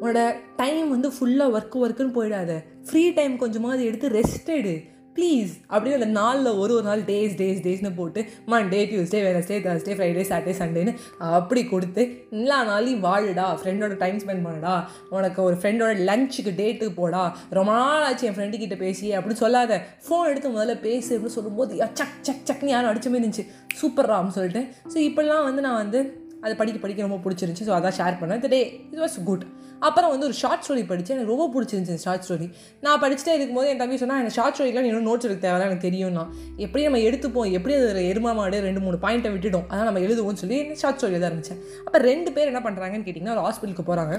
உன்னோட 0.00 0.20
டைம் 0.56 0.88
வந்து 0.94 1.08
ஃபுல்லாக 1.16 1.54
ஒர்க் 1.56 1.76
ஒர்க்குன்னு 1.84 2.16
போயிடாத. 2.18 2.52
ஃப்ரீ 2.88 3.04
டைம் 3.10 3.36
கொஞ்சமாவது 3.36 3.84
எடுத்து 3.84 4.08
ரெஸ்ட் 4.18 4.50
எடு. 4.58 4.74
ப்ளீஸ் 5.18 5.52
அப்படின்னு 5.72 5.98
அந்த 6.00 6.10
நாளில் 6.20 6.50
ஒரு 6.62 6.72
ஒரு 6.78 6.86
நாள் 6.88 7.04
டேஸ் 7.10 7.36
டேஸ் 7.42 7.62
டேஸ்னு 7.66 7.92
போட்டு 8.00 8.20
Monday 8.54 8.82
Tuesday 8.90 9.22
Wednesday 9.28 9.58
Thursday 9.66 9.96
Friday 9.98 10.26
Saturday 10.32 10.56
சண்டேன்னு 10.62 10.94
அப்படி 11.38 11.64
கொடுத்து 11.74 12.04
எல்லா 12.38 12.58
நாளையும் 12.70 13.04
வாழுடா 13.08 13.46
ஃப்ரெண்டோட 13.62 13.96
டைம் 14.04 14.20
ஸ்பெண்ட் 14.24 14.46
பண்ணுடா 14.48 14.74
உனக்கு 15.16 15.40
ஒரு 15.48 15.58
ஃப்ரெண்டோட 15.60 15.92
லஞ்சுக்கு 16.10 16.52
டேட்டுக்கு 16.62 16.94
போடா 17.00 17.24
ரொம்ப 17.58 17.72
நாள் 17.80 18.04
ஆச்சு 18.08 18.26
என் 18.28 18.36
ஃப்ரெண்டு 18.36 18.62
கிட்ட 18.62 18.76
பேசி 18.84 19.06
அப்படின்னு 19.16 19.42
சொல்லாத. 19.44 19.76
ஃபோன் 20.06 20.28
எடுத்து 20.30 20.54
முதல்ல 20.56 20.74
பேசு 20.86 21.10
அப்படின்னு 21.14 21.36
சொல்லும்போது 21.36 21.76
சக் 22.00 22.16
சக் 22.28 22.46
சக்னு 22.48 22.72
யாரும் 22.72 22.90
அடிச்ச 22.90 23.08
மாதிரி 23.12 23.22
இருந்துச்சு. 23.22 23.44
சூப்பர்ரான்னு 23.80 24.36
சொல்லிட்டு. 24.36 24.62
ஸோ 24.92 24.98
இப்போல்லாம் 25.08 25.46
வந்து 25.48 25.64
நான் 25.66 25.80
வந்து 25.82 26.00
அதை 26.44 26.52
படிக்க 26.60 26.78
படிக்க 26.80 27.06
ரொம்ப 27.06 27.20
பிடிச்சிருந்துச்சி. 27.24 27.66
ஸோ 27.68 27.74
அதான் 27.78 27.96
ஷேர் 27.98 28.20
பண்ணேன். 28.20 28.42
டே 28.54 28.60
இட் 28.92 29.02
வாஸ் 29.04 29.16
குட் 29.30 29.44
அப்புறம் 29.86 30.10
வந்து 30.12 30.26
ஒரு 30.28 30.36
ஷார்ட் 30.40 30.64
ஸ்டோரி 30.64 30.82
படித்தேன் 30.90 31.16
எனக்கு 31.16 31.32
ரொம்ப 31.34 31.46
பிடிச்சிருந்துச்சி 31.54 32.04
ஷார்ட் 32.06 32.24
ஸ்டோரி 32.26 32.46
நான் 32.84 33.00
படிச்சுட்டே 33.04 33.34
இருக்கும்போது 33.38 33.70
என் 33.72 33.80
தம்பி 33.82 34.00
சொன்னால் 34.02 34.20
எனக்கு 34.20 34.36
ஷார்ட் 34.38 34.56
ஸ்டோரிக்கெலாம் 34.56 34.88
இன்னும் 34.90 35.08
நோட்ஸ் 35.10 35.26
எடுக்க 35.28 35.42
தேவை 35.46 35.64
எனக்கு 35.68 35.86
தெரியும்னா. 35.88 36.24
எப்படி 36.64 36.84
நம்ம 36.88 37.00
எடுத்துப்போம் 37.08 37.50
எப்படி 37.58 37.74
அது 37.80 38.04
எருமா 38.12 38.32
மாடு 38.40 38.60
ரெண்டு 38.68 38.82
மூணு 38.86 38.98
பாயிண்ட்டை 39.06 39.32
விட்டுடும். 39.34 39.66
அதான் 39.70 39.88
நம்ம 39.90 40.02
எழுதுவோம்னு 40.06 40.42
சொல்லி 40.44 40.58
ஷார்ட் 40.82 41.00
ஸ்டோரி 41.00 41.16
எழுத 41.18 41.30
இருந்துச்சு 41.30 41.56
அப்போ 41.86 42.00
ரெண்டு 42.10 42.32
பேர் 42.36 42.52
என்ன 42.52 42.62
பண்ணுறாங்கன்னு 42.68 43.06
கேட்டிங்கன்னா 43.08 43.36
ஒரு 43.36 43.44
ஹாஸ்பிட்டலுக்கு 43.48 43.88
போகிறாங்க 43.90 44.16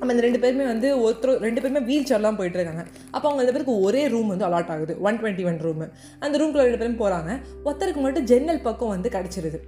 நம்ம 0.00 0.12
இந்த 0.14 0.22
ரெண்டு 0.24 0.38
பேருமே 0.42 0.66
வந்து 0.72 0.88
ஒருத்தர் 1.04 1.42
ரெண்டு 1.46 1.60
பேருமே 1.62 1.80
வீல் 1.88 2.06
சேர்லாம் 2.10 2.38
போயிட்டு 2.38 2.58
இருக்காங்க 2.58 2.82
அப்போ 3.14 3.26
அவங்க 3.28 3.40
ரெண்டு 3.42 3.54
பேருக்கு 3.56 3.74
ஒரே 3.86 4.02
ரூம் 4.12 4.30
வந்து 4.32 4.46
அலாட் 4.48 4.72
ஆகுது. 4.74 4.92
ஒன் 5.06 5.18
டுவெண்ட்டி 5.20 5.44
ஒன் 5.50 5.58
ரூமு 5.66 5.86
அந்த 6.24 6.34
ரூம்குள்ள 6.42 6.64
ரெண்டு 6.66 6.80
பேரும் 6.82 7.00
போகிறாங்க 7.02 7.30
ஒருத்தருக்கு 7.66 8.02
மட்டும் 8.06 8.28
ஜன்னல் 8.30 8.62
பக்கம் 8.68 8.92
வந்து 8.94 9.10
கிடச்சிருது. 9.16 9.60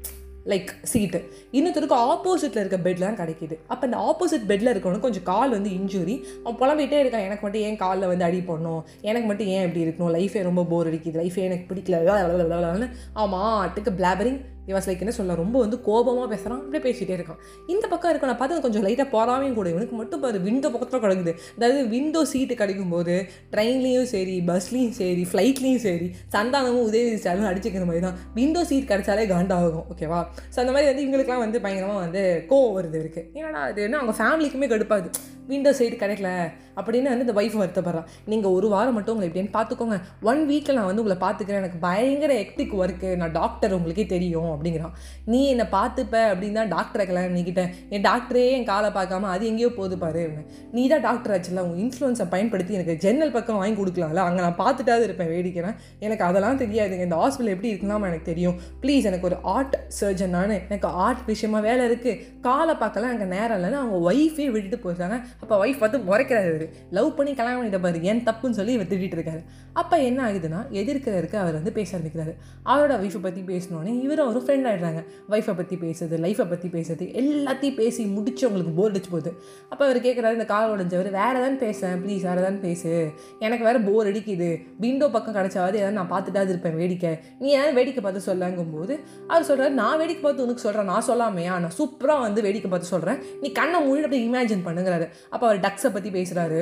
லைக் 0.47 0.69
சீட்டு 0.83 1.33
இன்னொருத்தருக்கு 1.53 1.97
ஆப்போசிட்டில் 2.05 2.65
இருக்க 2.65 2.77
பெட்லாம் 2.77 3.17
கிடைக்கிது. 3.17 3.59
அப்போ 3.67 3.89
அந்த 3.91 3.99
ஆப்போசிட் 3.99 4.51
பெட்டில் 4.51 4.67
இருக்கவனுக்கு 4.67 4.99
கொஞ்சம் 4.99 5.23
கால் 5.23 5.51
வந்து 5.51 5.71
இன்ஜுரி 5.71 6.23
அவன் 6.45 6.61
புலம்பிகிட்டே 6.61 6.93
இருக்கான் 6.93 7.27
எனக்கு 7.27 7.39
மட்டும் 7.43 7.63
ஏன் 7.63 7.77
காலில் 7.77 8.07
வந்து 8.07 8.25
அடி 8.25 8.39
பண்ணணும் 8.39 8.83
எனக்கு 9.01 9.27
மட்டும் 9.27 9.47
ஏன் 9.47 9.75
இப்படி 9.75 9.85
இருக்கணும்? 9.85 10.17
லைஃபே 10.17 10.43
ரொம்ப 10.43 10.65
போர் 10.65 10.95
அடிக்குது. 10.95 11.21
லைஃபே 11.23 11.37
எனக்கு 11.37 11.75
பிடிக்கல. 11.75 12.91
ஆமாம் 13.13 13.67
ஆட்டுக்கு 13.67 13.91
பிளாபரிங் 13.99 14.41
இவன் 14.71 14.85
லைக் 14.89 15.03
என்ன 15.05 15.15
சொல்ல 15.19 15.37
ரொம்ப 15.41 15.57
வந்து 15.65 15.77
கோபமாக 15.89 16.27
பேசுகிறான் 16.33 16.61
அப்படியே 16.65 16.83
பேசிகிட்டே 16.87 17.15
இருக்கான். 17.19 17.41
இந்த 17.73 17.85
பக்கம் 17.93 18.11
இருக்க 18.13 18.31
நான் 18.31 18.41
பார்த்து 18.41 18.65
கொஞ்சம் 18.67 18.85
லைட்டாக 18.87 19.09
போகாமையும் 19.17 19.57
கூட 19.59 19.69
இவனுக்கு 19.75 19.97
மட்டும் 20.01 20.23
பாரு 20.25 20.41
விண்டோ 20.49 20.71
பக்கத்தில் 20.75 21.03
கிடக்குது. 21.05 21.35
அதாவது 21.57 21.81
விண்டோ 21.95 22.23
சீட்டு 22.33 22.57
கிடைக்கும் 22.63 22.95
போது 22.95 23.17
ட்ரெயின்லேயும் 23.55 24.09
சரி 24.15 24.37
பஸ்லேயும் 24.51 24.97
சரி 25.01 25.25
ஃப்ளைட்லேயும் 25.33 25.83
சரி 25.87 26.09
சந்தானமும் 26.37 26.87
உதவி 26.91 27.19
ஸ்டாலும் 27.23 27.51
அடிச்சுக்கிற 27.51 27.87
மாதிரி 27.91 28.05
தான். 28.07 28.19
விண்டோ 28.39 28.63
சீட் 28.71 28.91
கிடைச்சாலே 28.93 29.27
காண்டாகும் 29.35 29.87
ஓகேவா 29.95 30.23
ஸோ 30.55 30.59
அந்த 30.65 30.73
மாதிரி 30.75 30.91
வந்து 30.93 31.05
இவங்களுக்குலாம் 31.07 31.45
வந்து 31.47 31.61
பயங்கரமாக 31.67 32.03
வந்து 32.07 32.25
கோவம் 32.53 32.77
வருது 32.79 32.99
இருக்குது 33.05 33.29
ஏன்னா 33.39 33.63
அது 33.71 33.87
என்ன 33.89 34.01
அவங்க 34.03 34.17
ஃபேமிலிக்குமே 34.21 34.69
கடுப்பாது 34.75 35.09
விண்டோ 35.51 35.71
சைடு 35.79 35.97
கிடைக்கல 36.01 36.29
அப்படின்னு 36.79 37.09
வந்து 37.13 37.25
இந்த 37.27 37.35
ஒய்ஃப் 37.41 37.57
வருத்தப்படுறான் 37.61 38.09
நீங்கள் 38.33 38.55
ஒரு 38.57 38.67
வாரம் 38.75 38.95
மட்டும் 38.97 39.15
உங்களை 39.15 39.29
எப்படின்னு 39.31 39.53
பார்த்துக்கோங்க. 39.57 39.97
ஒன் 40.31 40.41
வீக்கில் 40.51 40.79
நான் 40.79 40.89
வந்து 40.91 41.03
உங்களை 41.03 41.17
பார்த்துக்கிறேன். 41.25 41.63
எனக்கு 41.63 41.79
பயங்கர 41.87 42.33
எக்டிக் 42.45 42.75
ஒர்க்கு 42.83 43.09
நான் 43.23 43.35
டாக்டர் 43.41 43.77
உங்களுக்கே 43.79 44.07
தெரியும். 44.13 44.52
பண்ணணும் 44.53 44.59
அப்படிங்கிறான். 44.59 44.95
நீ 45.33 45.41
என்னை 45.53 45.67
பார்த்துப்ப 45.77 46.17
அப்படின்னு 46.33 46.59
தான் 46.61 46.73
டாக்டரை 46.77 47.07
கல்யாணம் 47.09 47.31
பண்ணிக்கிட்டேன் 47.31 47.71
என் 47.95 48.07
டாக்டரே 48.09 48.45
என் 48.57 48.69
காலை 48.73 48.91
பார்க்காம 48.99 49.31
அது 49.35 49.47
எங்கேயோ 49.51 49.71
போது 49.81 49.95
பாரு 50.05 50.25
நீ 50.77 50.83
தான் 50.95 51.05
டாக்டர் 51.09 51.33
ஆச்சுல 51.35 51.63
உங்கள் 51.67 51.81
இன்ஃப்ளூன்ஸை 51.85 52.27
பயன்படுத்தி 52.35 52.77
எனக்கு 52.79 52.95
ஜன்னல் 53.05 53.35
பக்கம் 53.37 53.61
வாங்கி 53.63 53.77
கொடுக்கலாம்ல? 53.81 54.23
அங்கே 54.29 54.43
நான் 54.47 54.59
பார்த்துட்டாவது 54.63 55.05
இருப்பேன் 55.09 55.31
வேடிக்கிறேன் 55.35 55.77
எனக்கு 56.07 56.25
அதெல்லாம் 56.29 56.61
தெரியாதுங்க. 56.63 57.07
இந்த 57.09 57.19
ஹாஸ்பிட்டல் 57.23 57.55
எப்படி 57.55 57.71
இருக்கலாமா 57.73 58.09
எனக்கு 58.11 58.29
தெரியும். 58.31 58.57
ப்ளீஸ் 58.83 59.09
எனக்கு 59.11 59.29
ஒரு 59.31 59.39
ஆர்ட் 59.55 59.77
சர்ஜன் 60.01 60.35
நான். 60.37 60.55
எனக்கு 60.69 60.89
ஆர்ட் 61.05 61.23
விஷயமா 61.31 61.59
வேலை 61.69 61.83
இருக்குது 61.91 62.19
காலை 62.47 62.75
பார்க்கலாம் 62.83 63.11
எனக்கு 63.13 63.31
நேரம் 63.37 63.57
இல்லைன்னு 63.59 63.81
அவங்க 63.83 63.99
ஒய்ஃபே 64.11 64.47
விட்டுட்டு 64.55 64.81
போயிருக்காங்க 64.85 65.19
அப்போ 65.43 65.55
ஒய்ஃப் 65.65 65.81
பார்த்து 65.83 65.99
முறைக்கிறாரு 66.11 66.69
லவ் 66.99 67.11
பண்ணி 67.19 67.35
கல்யாணம் 67.41 67.61
பண்ணிட்ட 67.61 67.81
பாரு 67.87 68.03
ஏன் 68.13 68.23
தப்புன்னு 68.29 68.59
சொல்லி 68.61 68.73
இவர் 68.79 68.91
திட்டிட்டு 68.93 69.19
இருக்காரு. 69.19 69.43
அப்போ 69.81 69.97
என்ன 70.09 70.21
ஆகுதுன்னா 70.29 70.61
எதிர்க்கிறதுக்கு 70.81 71.39
அவர் 71.43 71.59
வந்து 71.59 71.73
பேச 71.79 71.91
ஆரம்பிக்கிறாரு. 71.99 72.33
அவரோட 72.73 72.95
ஒய்ஃபை 73.03 73.23
பற்றி 73.27 73.43
பேசினோடனே 73.53 73.95
இவரும் 74.05 74.31
ஒரு 74.33 74.42
ஃப்ரெண்ட் 74.45 74.69
ஆகிடுறாங்க 74.71 75.01
ஒய்ஃபை 75.33 75.55
பற்றி 75.61 75.77
பேசுறது 75.85 76.17
லைஃப்பை 76.25 76.47
பற்றி 76.53 76.69
பேசுறது 76.77 77.07
எல்லாத்தையும் 77.21 77.79
பேசி 77.81 78.03
முடிச்சு 78.17 78.45
அவங்களுக்கு 78.47 78.75
போர் 78.79 78.93
அடிச்சு 78.93 79.11
போகுது. 79.15 79.31
அப்போ 79.71 79.83
அவர் 79.87 80.01
கேட்குறாரு 80.07 80.39
இந்த 80.39 80.47
கால் 80.53 80.73
உடஞ்சவர் 80.75 81.11
வேறு 81.19 81.37
ஏதாவது 81.41 81.59
பேசுகிறேன் 81.65 82.03
ப்ளீஸ் 82.05 82.25
வேறு 82.29 82.41
எதாவது 82.43 82.61
பேசு. 82.67 82.93
எனக்கு 83.47 83.67
வேறு 83.69 83.81
போர் 83.89 84.11
அடிக்குது. 84.13 84.51
விண்டோ 84.85 85.09
பக்கம் 85.17 85.37
கிடச்சாவது 85.39 85.81
ஏதாவது 85.83 85.99
நான் 86.01 86.13
பார்த்துட்டாது 86.15 86.53
இருப்பேன் 86.55 86.79
வேடிக்கை. 86.83 87.13
நீ 87.43 87.49
ஏதாவது 87.57 87.77
வேடிக்கை 87.81 88.05
பார்த்து 88.05 88.27
சொல்லங்கும்போது 88.31 88.95
அவர் 89.33 89.49
சொல்கிறார் 89.51 89.79
நான் 89.81 89.99
வேடிக்கை 90.03 90.25
பார்த்து 90.27 90.47
உனக்கு 90.47 90.67
சொல்கிறேன் 90.67 90.91
நான் 90.93 91.09
சொல்லாமையா? 91.11 91.57
நான் 91.65 91.77
சூப்பராக 91.81 92.27
வந்து 92.27 92.47
வேடிக்கை 92.49 92.71
பார்த்து 92.71 92.95
சொல்கிறேன் 92.95 93.21
நீ 93.43 93.51
கண்ணை 93.61 93.81
மூடி 93.89 94.07
அப்படியே 94.07 94.25
இமேஜின் 94.29 94.67
பண்ணுங்கிறாரு. 94.69 95.09
அப்போ 95.35 95.45
அவர் 95.49 95.65
டக்ஸை 95.67 95.93
பற்றி 95.97 96.13
பேசுகிறாரு 96.19 96.61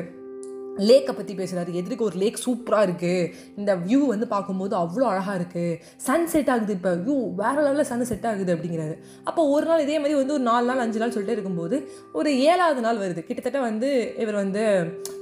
லேக்கை 0.88 1.12
பற்றி 1.18 1.34
பேசுகிறாரு 1.40 1.70
எதிர்க்க 1.80 2.08
ஒரு 2.08 2.18
லேக் 2.22 2.42
சூப்பராக 2.46 2.86
இருக்குது 2.88 3.28
இந்த 3.60 3.70
வியூ 3.86 4.00
வந்து 4.12 4.26
பார்க்கும்போது 4.34 4.74
அவ்வளோ 4.82 5.06
அழகாக 5.12 5.36
இருக்குது 5.40 5.76
சன் 6.06 6.28
செட் 6.32 6.50
ஆகுது 6.54 6.74
இப்போ. 6.78 6.92
வியூ 7.06 7.16
வேறு 7.40 7.60
லெவலில் 7.66 7.88
சன் 7.90 8.06
செட் 8.10 8.26
ஆகுது 8.30 8.52
அப்படிங்கிறாரு. 8.56 8.94
அப்போ 9.28 9.40
ஒரு 9.54 9.66
நாள் 9.70 9.84
இதே 9.86 9.96
மாதிரி 10.02 10.16
வந்து 10.20 10.36
ஒரு 10.38 10.44
நாலு 10.50 10.66
நாள் 10.70 10.82
அஞ்சு 10.84 11.02
நாள் 11.02 11.14
சொல்லிட்டு 11.14 11.36
இருக்கும்போது 11.36 11.76
ஒரு 12.20 12.30
ஏழாவது 12.50 12.80
நாள் 12.86 13.00
வருது. 13.04 13.22
கிட்டத்தட்ட 13.28 13.60
வந்து 13.68 13.90
இவர் 14.24 14.38
வந்து 14.42 14.64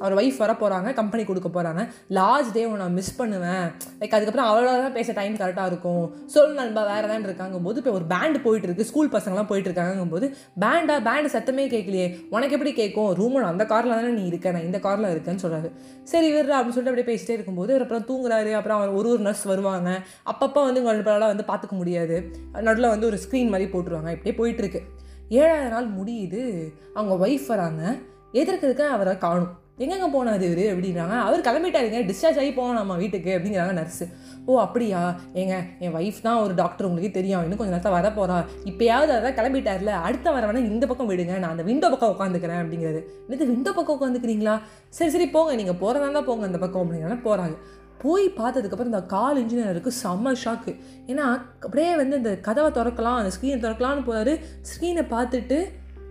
அவர் 0.02 0.16
ஒய்ஃப் 0.20 0.40
வர 0.44 0.52
போகிறாங்க 0.62 0.88
கம்பெனி 1.00 1.22
கொடுக்க 1.30 1.48
போகிறாங்க 1.56 1.82
லாஸ்ட் 2.18 2.54
டே 2.56 2.64
நான் 2.82 2.96
மிஸ் 2.98 3.14
பண்ணுவேன். 3.20 3.66
லைக் 4.00 4.16
அதுக்கப்புறம் 4.16 4.48
அவ்வளோ 4.50 4.72
தான் 4.84 4.96
பேச 4.98 5.12
டைம் 5.20 5.40
கரெக்டாக 5.42 5.70
இருக்கும். 5.72 6.04
சொல் 6.34 6.54
நண்பா 6.60 6.82
வேறு 6.92 7.06
தான் 7.12 7.26
இருக்காங்க 7.28 7.58
போது 7.66 7.80
இப்போ 7.82 7.92
ஒரு 7.98 8.06
பேண்டு 8.14 8.38
போயிட்டு 8.46 8.66
இருக்கு. 8.68 8.88
ஸ்கூல் 8.90 9.12
பசங்களாம் 9.16 9.50
போயிட்டு 9.50 9.70
இருக்காங்கும் 9.70 10.14
போது 10.14 10.26
பேண்டா 10.64 10.96
பேண்டு 11.08 11.34
சத்தமே 11.36 11.66
கேட்கலையே 11.74 12.06
உனக்கு 12.34 12.56
எப்படி 12.58 12.72
கேட்கும் 12.80 13.10
ரூமோட 13.20 13.44
அந்த 13.52 13.66
காரில் 13.72 13.96
தானே 13.98 14.12
நீ 14.18 14.24
இருக்க. 14.30 14.52
நான் 14.56 14.66
இந்த 14.68 14.80
காரில் 14.86 15.12
இருக்கேன்னு 15.14 15.44
சொல்கிறாரு 15.48 15.72
சரி 16.04 16.32
விடுறா 16.32 16.52
அப்படின்னு 16.52 16.68
சொல்லிட்டு 16.68 16.90
அப்படியே 16.90 17.18
பேசிட்டே 17.18 17.30
இருக்கும்போது 17.30 17.74
இவர் 17.74 17.86
அப்புறம் 17.90 18.06
தூங்குறாரு. 18.06 18.52
அப்புறம் 18.52 18.78
அவர் 18.78 18.88
ஒரு 18.88 19.08
ஒரு 19.08 19.18
நர்ஸ் 19.18 19.42
வருவாங்க. 19.42 20.02
அப்பப்போ 20.26 20.64
வந்து 20.64 20.82
உங்களால் 20.82 21.36
வந்து 21.36 21.44
பார்த்துக்க 21.48 21.70
முடியாது. 21.70 22.30
நடுவில் 22.52 22.88
வந்து 22.88 23.06
ஒரு 23.06 23.18
ஸ்க்ரீன் 23.28 23.48
மாதிரி 23.48 23.70
போட்டுருவாங்க. 23.70 24.24
இப்படியே 24.24 24.36
போயிட்டுருக்கு 24.36 24.80
ஏழாவது 25.28 25.68
நாள் 25.68 25.88
முடியுது. 25.88 26.72
அவங்க 26.94 27.26
ஒய்ஃப் 27.26 27.46
வராங்க. 27.46 27.96
எதிர்க்கிறதுக்கு 28.32 28.80
அவரை 28.80 29.18
காணும். 29.18 29.66
எங்கெங்க 29.82 30.06
போனாரு 30.14 30.44
இவர் 30.49 30.62
அப்படின்றாங்க. 30.73 31.16
அவர் 31.26 31.44
கிளம்பிட்டாருங்க. 31.49 31.99
டிஸ்சார்ஜ் 32.11 32.40
ஆகி 32.42 32.52
போவோம் 32.58 32.78
நம்ம 32.80 32.97
வீட்டுக்கு 33.02 33.30
அப்படிங்கிறாங்க 33.37 33.75
நர்ஸு 33.80 34.06
ஓ 34.50 34.58
அப்படியா? 34.64 35.00
ஏங்க 35.40 35.54
என் 35.85 35.94
ஒய்ஃப் 35.99 36.20
தான் 36.26 36.38
ஒரு 36.44 36.54
டாக்டர் 36.61 36.87
உங்களுக்கே 36.88 37.12
தெரியும். 37.18 37.42
இன்னும் 37.47 37.58
கொஞ்சம் 37.61 37.76
நேரத்தில் 37.76 37.97
வர 37.97 38.08
போகிறா 38.18 38.37
இப்போயாவது 38.70 39.12
அதான் 39.16 39.37
கிளம்பிட்டார்ல. 39.38 39.94
அடுத்த 40.08 40.30
வர 40.37 40.44
வேணா 40.50 40.62
இந்த 40.73 40.85
பக்கம் 40.92 41.11
விடுங்க. 41.11 41.35
நான் 41.42 41.54
அந்த 41.54 41.66
விண்டோ 41.70 41.90
பக்கம் 41.94 42.12
உட்காந்துக்கிறேன் 42.14 42.61
அப்படிங்கிறது 42.62 43.00
இது 43.37 43.50
விண்டோ 43.54 43.73
பக்கம் 43.78 43.97
உட்காந்துக்கிறீங்களா 43.99 44.54
சரி 44.99 45.12
சரி 45.16 45.28
போங்க. 45.37 45.54
நீங்கள் 45.62 45.80
போகிறதா 45.82 46.06
இருந்தால் 46.06 46.28
போங்க 46.30 46.49
அந்த 46.50 46.61
பக்கம் 46.64 46.82
அப்படிங்கிறாங்க. 46.85 47.20
போகிறாங்க 47.28 47.56
போய் 48.02 48.26
பார்த்ததுக்கப்புறம் 48.38 48.90
இந்த 48.92 49.02
கால் 49.12 49.38
இன்ஜினியருக்கு 49.42 49.92
செம்ம 50.02 50.32
ஷாக்கு 50.42 50.73
ஏன்னா 51.11 51.25
அப்படியே 51.66 51.92
வந்து 52.00 52.18
இந்த 52.20 52.32
கதவை 52.47 52.68
திறக்கலாம் 52.76 53.18
அந்த 53.20 53.30
ஸ்க்ரீனை 53.37 53.58
திறக்கலாம்னு 53.64 54.04
போகிறாரு 54.08 54.35
ஸ்க்ரீனை 54.70 55.04
பார்த்துட்டு 55.14 55.58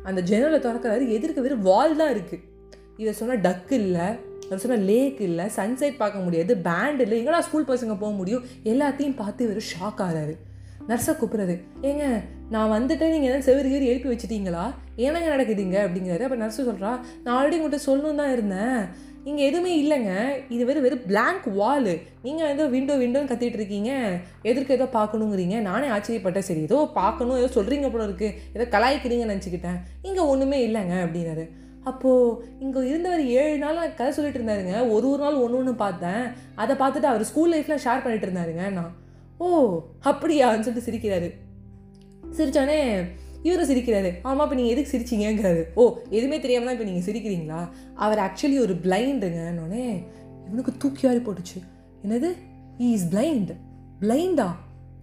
அந்த 0.10 0.20
ஜெனரலை 0.32 0.60
திறக்கிறாரு. 0.66 1.04
எதிர்க்க 1.18 1.46
வெறும் 1.46 1.66
வால் 1.70 2.00
தான் 2.02 2.14
இருக்குது 2.16 2.44
இவர் 2.98 3.20
சொன்ன 3.22 3.38
டக் 3.48 3.74
இல்லை 3.82 4.08
அவர் 4.48 4.62
சொன்ன 4.64 4.82
லேக் 4.90 5.22
இல்லை 5.28 5.46
சன்செட் 5.56 6.02
பார்க்க 6.02 6.26
முடியாது 6.26 6.52
பேண்ட் 6.68 7.02
இல்லை 7.06 7.16
எங்கடா 7.22 7.40
ஸ்கூல் 7.48 7.70
பசங்க 7.72 7.96
போக 8.04 8.12
முடியும்? 8.20 8.44
எல்லாத்தையும் 8.72 9.18
பார்த்து 9.22 9.48
இவர் 9.48 9.70
ஷாக் 9.72 10.04
ஆகிறாரு 10.06 10.36
நர்ஸை 10.90 11.14
கூப்பிட்றது 11.20 11.56
ஏங்க 11.88 12.06
நான் 12.54 12.72
வந்துட்டேன் 12.76 13.12
நீங்கள் 13.14 13.30
எதாவது 13.30 13.48
செவரு 13.48 13.68
கீறி 13.72 13.88
எழுப்பி 13.92 14.10
வச்சுட்டீங்களா? 14.12 14.66
என்னங்க 15.06 15.30
நடக்குதுங்க? 15.36 15.78
அப்படிங்கிறாரு. 15.86 16.24
அப்போ 16.28 16.38
நர்ஸு 16.44 16.68
சொல்கிறா 16.70 16.92
நான் 17.24 17.34
ஆல்ரெடி 17.38 17.58
உங்கள்கிட்ட 17.60 17.88
சொல்லணும் 17.88 18.22
தான் 18.22 18.32
இருந்தேன். 18.32 18.80
இங்கே 19.30 19.44
எதுவுமே 19.50 19.72
இல்லைங்க. 19.82 20.12
இது 20.56 20.64
வெறும் 20.66 20.86
வெறும் 20.86 21.04
பிளாங்க் 21.10 21.48
வாலு 21.60 21.94
நீங்கள் 22.26 22.52
ஏதோ 22.54 22.66
விண்டோ 22.76 22.96
விண்டோன்னு 23.04 23.32
கத்திட்டு 23.32 23.60
இருக்கீங்க. 23.62 23.92
எதிர்க்க 24.50 24.80
ஏதோ 24.80 24.90
பார்க்கணுங்கிறீங்க. 24.98 25.58
நானே 25.70 25.88
ஆச்சரியப்பட்டேன். 25.96 26.50
சரி 26.50 26.64
ஏதோ 26.70 26.80
பார்க்கணும் 27.00 27.40
ஏதோ 27.42 27.50
சொல்கிறீங்க 27.60 27.90
போல 27.92 28.06
இருக்குது 28.10 28.36
ஏதோ 28.58 28.68
கலாய்க்கிறீங்கன்னு 28.78 29.36
நினச்சிக்கிட்டேன். 29.36 29.80
இங்கே 30.10 30.24
ஒன்றுமே 30.34 30.60
இல்லைங்க. 30.70 30.98
அப்படின்னாரு 31.06 31.46
அப்போது 31.90 32.38
இங்கே 32.64 32.80
இருந்தவர் 32.92 33.24
ஏழு 33.42 33.58
நாள் 33.64 33.80
நான் 33.80 33.96
கதை 34.00 34.12
சொல்லிட்டு 34.18 34.40
இருந்தாருங்க. 34.40 34.76
ஒரு 34.96 35.06
ஒரு 35.12 35.22
நாள் 35.24 35.42
ஒன்று 35.44 35.60
ஒன்று 35.60 35.74
பார்த்தேன். 35.84 36.24
அதை 36.64 36.74
பார்த்துட்டு 36.82 37.12
அவர் 37.12 37.30
ஸ்கூல் 37.30 37.54
லைஃப்பில் 37.54 37.84
ஷேர் 37.86 38.04
பண்ணிட்டு 38.04 38.28
இருந்தாருங்க 38.28 38.66
நான். 38.80 38.94
ஓ 39.38 39.48
அப்படியான்னு 40.12 40.66
சொல்லிட்டு 40.68 40.88
சிரிக்கிறாரு. 40.90 41.30
சிரிச்சானே 42.38 42.80
இவரும் 43.48 43.70
சிரிக்கிறாரு. 43.72 44.10
ஆமாம் 44.28 44.44
இப்போ 44.46 44.58
நீங்கள் 44.60 44.76
எதுக்கு 44.76 44.94
சிரிச்சிங்கிறாரு 44.94 45.62
ஓ 45.82 45.84
எதுவுமே 46.18 46.38
தெரியாமல் 46.46 46.68
தான் 46.68 46.78
இப்போ 46.78 46.88
நீங்கள் 46.90 47.08
சிரிக்கிறீங்களா? 47.10 47.60
அவர் 48.06 48.22
ஆக்சுவலி 48.28 48.58
ஒரு 48.66 48.76
பிளைண்டுங்கன்னொடனே 48.86 49.86
இவனுக்கு 50.48 50.74
தூக்கி 50.84 51.06
வாரி 51.08 51.22
போட்டுச்சு. 51.28 51.60
என்னது? 52.04 52.30
ஈ 52.86 52.90
இஸ் 52.98 53.08
பிளைண்ட் 53.14 53.54
பிளைண்டா 54.02 54.50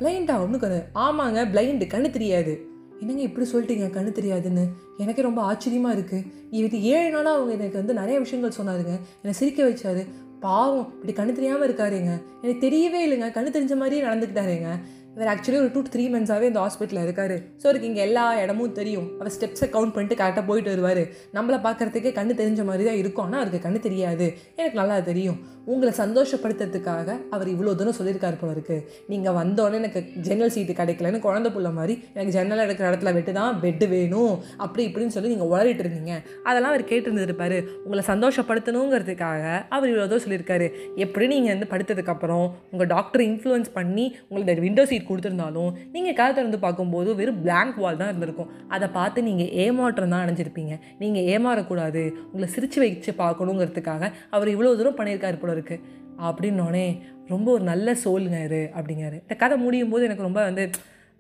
பிளைண்டா 0.01 0.35
ஒன்றுக்கு 0.45 0.79
ஆமாங்க 1.07 1.41
பிளைண்டு 1.55 1.87
கண்ணு 1.95 2.09
தெரியாது. 2.17 2.55
என்னங்க 3.01 3.23
இப்படி 3.23 3.51
சொல்லிட்டீங்க? 3.53 3.87
கண்ணு 3.87 4.13
தெரியாதுன்னு. 4.21 4.69
எனக்கே 4.97 5.23
ரொம்ப 5.23 5.43
ஆச்சரியமாக 5.43 6.01
இருக்குது 6.01 6.27
இது 6.51 6.83
ஏழு 6.83 7.11
நாளாக 7.11 7.37
அவங்க 7.37 7.53
எனக்கு 7.53 7.77
வந்து 7.77 7.95
நிறைய 7.95 8.19
விஷயங்கள் 8.19 8.57
சொன்னாருங்க. 8.59 8.99
என்னை 9.23 9.33
சிரிக்க 9.33 9.65
வச்சாரு. 9.65 10.07
பாவம் 10.41 10.93
இப்படி 11.01 11.13
கண்ணு 11.13 11.33
தெரியாமல் 11.33 11.75
இருக்காருங்க. 11.75 12.23
எனக்கு 12.43 12.67
தெரியவே 12.67 13.09
இல்லைங்க. 13.09 13.33
கண்ணு 13.33 13.47
தெரிஞ்ச 13.47 13.77
மாதிரியே 13.77 14.03
நடந்துக்கிட்டாருங்க. 14.03 14.69
இவர் 15.17 15.31
ஆக்சுவலி 15.33 15.59
ஒரு 15.63 15.71
டூ 15.75 15.81
த்ரீ 15.95 16.05
மந்த்ஸாகவே 16.13 16.47
இந்த 16.51 16.61
ஹாஸ்பிட்டலில் 16.65 17.05
இருக்கார். 17.07 17.35
ஸோ 17.61 17.65
அவருக்கு 17.69 17.89
இங்கே 17.91 18.03
எல்லா 18.07 18.25
இடமும் 18.43 18.73
தெரியும். 18.79 19.09
அவர் 19.19 19.35
ஸ்டெப்ஸை 19.37 19.67
கவுண்ட் 19.75 19.95
பண்ணிட்டு 19.97 20.17
கரெக்டாக 20.21 20.45
போயிட்டு 20.49 20.71
வருவார். 20.75 21.03
நம்மளை 21.37 21.59
பார்க்குறதுக்கே 21.67 22.13
கண்ணு 22.19 22.35
தெரிஞ்ச 22.41 22.63
மாதிரி 22.71 22.85
தான் 22.89 22.99
இருக்கும். 23.03 23.27
ஆனால் 23.27 23.41
அவருக்கு 23.43 23.67
கண்ணு 23.67 23.81
தெரியாது. 23.89 24.27
எனக்கு 24.61 24.79
நல்லா 24.81 24.97
தெரியும். 25.11 25.39
உங்களை 25.73 25.93
சந்தோஷப்படுத்துறதுக்காக 26.01 27.09
அவர் 27.35 27.49
இவ்வளோ 27.53 27.75
தூரம் 27.81 27.97
சொல்லியிருக்காரு 27.99 28.37
போல 28.41 28.51
இருக்கு. 28.57 28.77
நீங்கள் 29.13 29.37
வந்தோடனே 29.39 29.79
எனக்கு 29.83 30.01
ஜன்னல் 30.27 30.53
சீட்டு 30.55 30.73
கிடைக்கலன்னு 30.81 31.21
குழந்த 31.27 31.49
புள்ள 31.55 31.69
மாதிரி 31.79 31.95
எனக்கு 32.17 32.35
ஜன்னல் 32.39 32.65
எடுக்கிற 32.65 32.89
இடத்துல 32.91 33.13
வெட்டு 33.19 33.33
தான் 33.39 33.55
பெட்டு 33.63 33.87
வேணும். 33.95 34.35
அப்படி 34.65 34.83
இப்படின்னு 34.89 35.15
சொல்லி 35.17 35.31
நீங்கள் 35.35 35.51
உளறிட்டு 35.53 35.85
இருந்தீங்க. 35.85 36.15
அதெல்லாம் 36.49 36.73
அவர் 36.75 36.85
கேட்டுருந்துருப்பார். 36.91 37.57
உங்களை 37.85 38.05
சந்தோஷப்படுத்தணுங்கிறதுக்காக 38.11 39.45
அவர் 39.77 39.89
இவ்வளோ 39.93 40.07
தூரம் 40.11 40.25
சொல்லியிருக்காரு. 40.27 40.69
எப்படி 41.07 41.29
நீங்கள் 41.35 41.55
வந்து 41.55 41.71
படுத்ததுக்கப்புறம் 41.73 42.47
உங்கள் 42.75 42.93
டாக்டர் 42.95 43.25
இன்ஃப்ளூயன்ஸ் 43.31 43.73
பண்ணி 43.79 44.07
உங்களுக்கு 44.29 44.67
விண்டோ 44.69 44.85
சீட் 44.93 45.04
கொடுத்துருந்தாலும் 45.09 45.71
நீங்கள் 45.95 46.17
கதை 46.21 46.33
திறந்து 46.39 46.59
பார்க்கும்போது 46.65 47.11
வெறும் 47.21 47.41
பிளாங்க் 47.45 47.81
வால் 47.85 48.01
தான் 48.01 48.11
இருந்திருக்கும். 48.13 48.51
அதை 48.75 48.89
பார்த்து 48.99 49.29
நீங்கள் 49.29 49.53
ஏமாற்றம் 49.65 50.15
தான் 50.15 50.25
அடைஞ்சிருப்பீங்க 50.25 50.77
நீங்கள் 51.03 51.27
ஏமாறக்கூடாது. 51.35 52.05
உங்களை 52.31 52.49
சிரிச்சு 52.57 52.81
வச்சு 52.85 53.13
பார்க்கணுங்கிறதுக்காக 53.25 54.13
அவர் 54.37 54.55
இவ்வளோ 54.55 54.73
தூரம் 54.81 54.99
பண்ணியிருக்காரு 55.01 55.39
போல 55.43 55.55
இருக்கு. 55.59 55.79
அப்படின்னோடனே 56.27 56.87
ரொம்ப 57.31 57.49
ஒரு 57.53 57.65
நல்ல 57.71 57.89
சோலுங்க 58.03 58.39
இரு 58.49 58.61
அப்படிங்காரு 58.79 59.17
இந்த 59.23 59.35
கதை 59.43 59.57
முடியும் 59.63 59.93
போது 59.93 60.07
எனக்கு 60.09 60.27
ரொம்ப 60.27 60.41
வந்து 60.49 60.65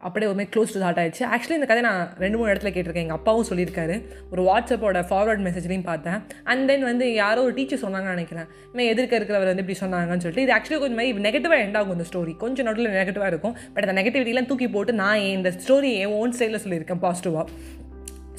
அப்படியே 0.06 0.30
ஒரு 0.30 0.38
மாதிரி 0.38 0.52
க்ளோஸ் 0.54 0.74
டு 0.74 0.80
ஹார்ட் 0.84 0.98
ஆயிடுச்சு. 1.02 1.22
ஆக்சுவலி 1.34 1.58
இந்த 1.58 1.68
கதை 1.70 1.82
நான் 1.88 2.02
ரெண்டு 2.24 2.38
மூணு 2.38 2.52
இடத்துல 2.52 2.72
கேட்டிருக்கேன். 2.76 3.04
எங்கள் 3.04 3.18
அப்பாவும் 3.18 3.46
சொல்லியிருக்காரு. 3.50 3.96
ஒரு 4.32 4.42
வாட்ஸ்அப்போட 4.48 5.00
ஃபார்வர்ட் 5.10 5.44
மெசேஜ்லையும் 5.46 5.88
பார்த்தேன். 5.90 6.18
அண்ட் 6.44 6.66
தென் 6.66 6.88
வந்து 6.90 7.06
யாரோ 7.14 7.42
ஒரு 7.42 7.54
டீச்சர் 7.54 7.82
சொன்னாங்கன்னு 7.84 8.16
நினைக்கிறேன். 8.16 8.48
நான் 8.72 8.90
எதிர்க்க 8.92 9.18
இருக்கிறவர் 9.18 9.50
வந்து 9.52 9.64
இப்படி 9.66 9.78
சொன்னாங்கன்னு 9.84 10.24
சொல்லிட்டு 10.24 10.46
இது 10.46 10.54
ஆக்சுவலி 10.58 10.80
கொஞ்சம் 10.84 11.00
மாதிரி 11.00 11.24
நெகட்டிவாக 11.28 11.62
எண்ட் 11.66 11.78
ஆகும் 11.80 11.94
இந்த 11.96 12.06
ஸ்டோரி 12.10 12.34
கொஞ்சம் 12.44 12.68
நடுவில் 12.70 12.90
நெகட்டிவாக 12.90 13.32
இருக்கும். 13.34 13.56
பட் 13.74 13.88
அந்த 13.88 13.96
நெகட்டிவிட்டிலாம் 14.00 14.50
தூக்கி 14.52 14.68
போட்டு 14.68 14.92
நான் 15.02 15.24
இந்த 15.36 15.52
ஸ்டோரி 15.66 15.92
என் 16.02 16.14
ஓன் 16.20 16.34
ஸ்டைலில் 16.38 16.64
சொல்லியிருக்கேன் 16.66 17.02
பாசிட்டிவாக 17.06 17.46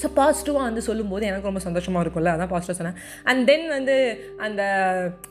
ஸோ 0.02 0.08
பாசிட்டிவாக 0.20 0.64
வந்து 0.70 0.82
சொல்லும்போது 0.88 1.24
எனக்கு 1.30 1.50
ரொம்ப 1.50 1.62
சந்தோஷமாக 1.68 2.04
இருக்கும்ல. 2.06 2.32
அதான் 2.36 2.52
பாசிட்டிவாக 2.54 2.78
சொன்னேன். 2.80 2.98
அண்ட் 3.30 3.44
தென் 3.50 3.68
வந்து 3.75 3.96
அந்த 4.46 4.62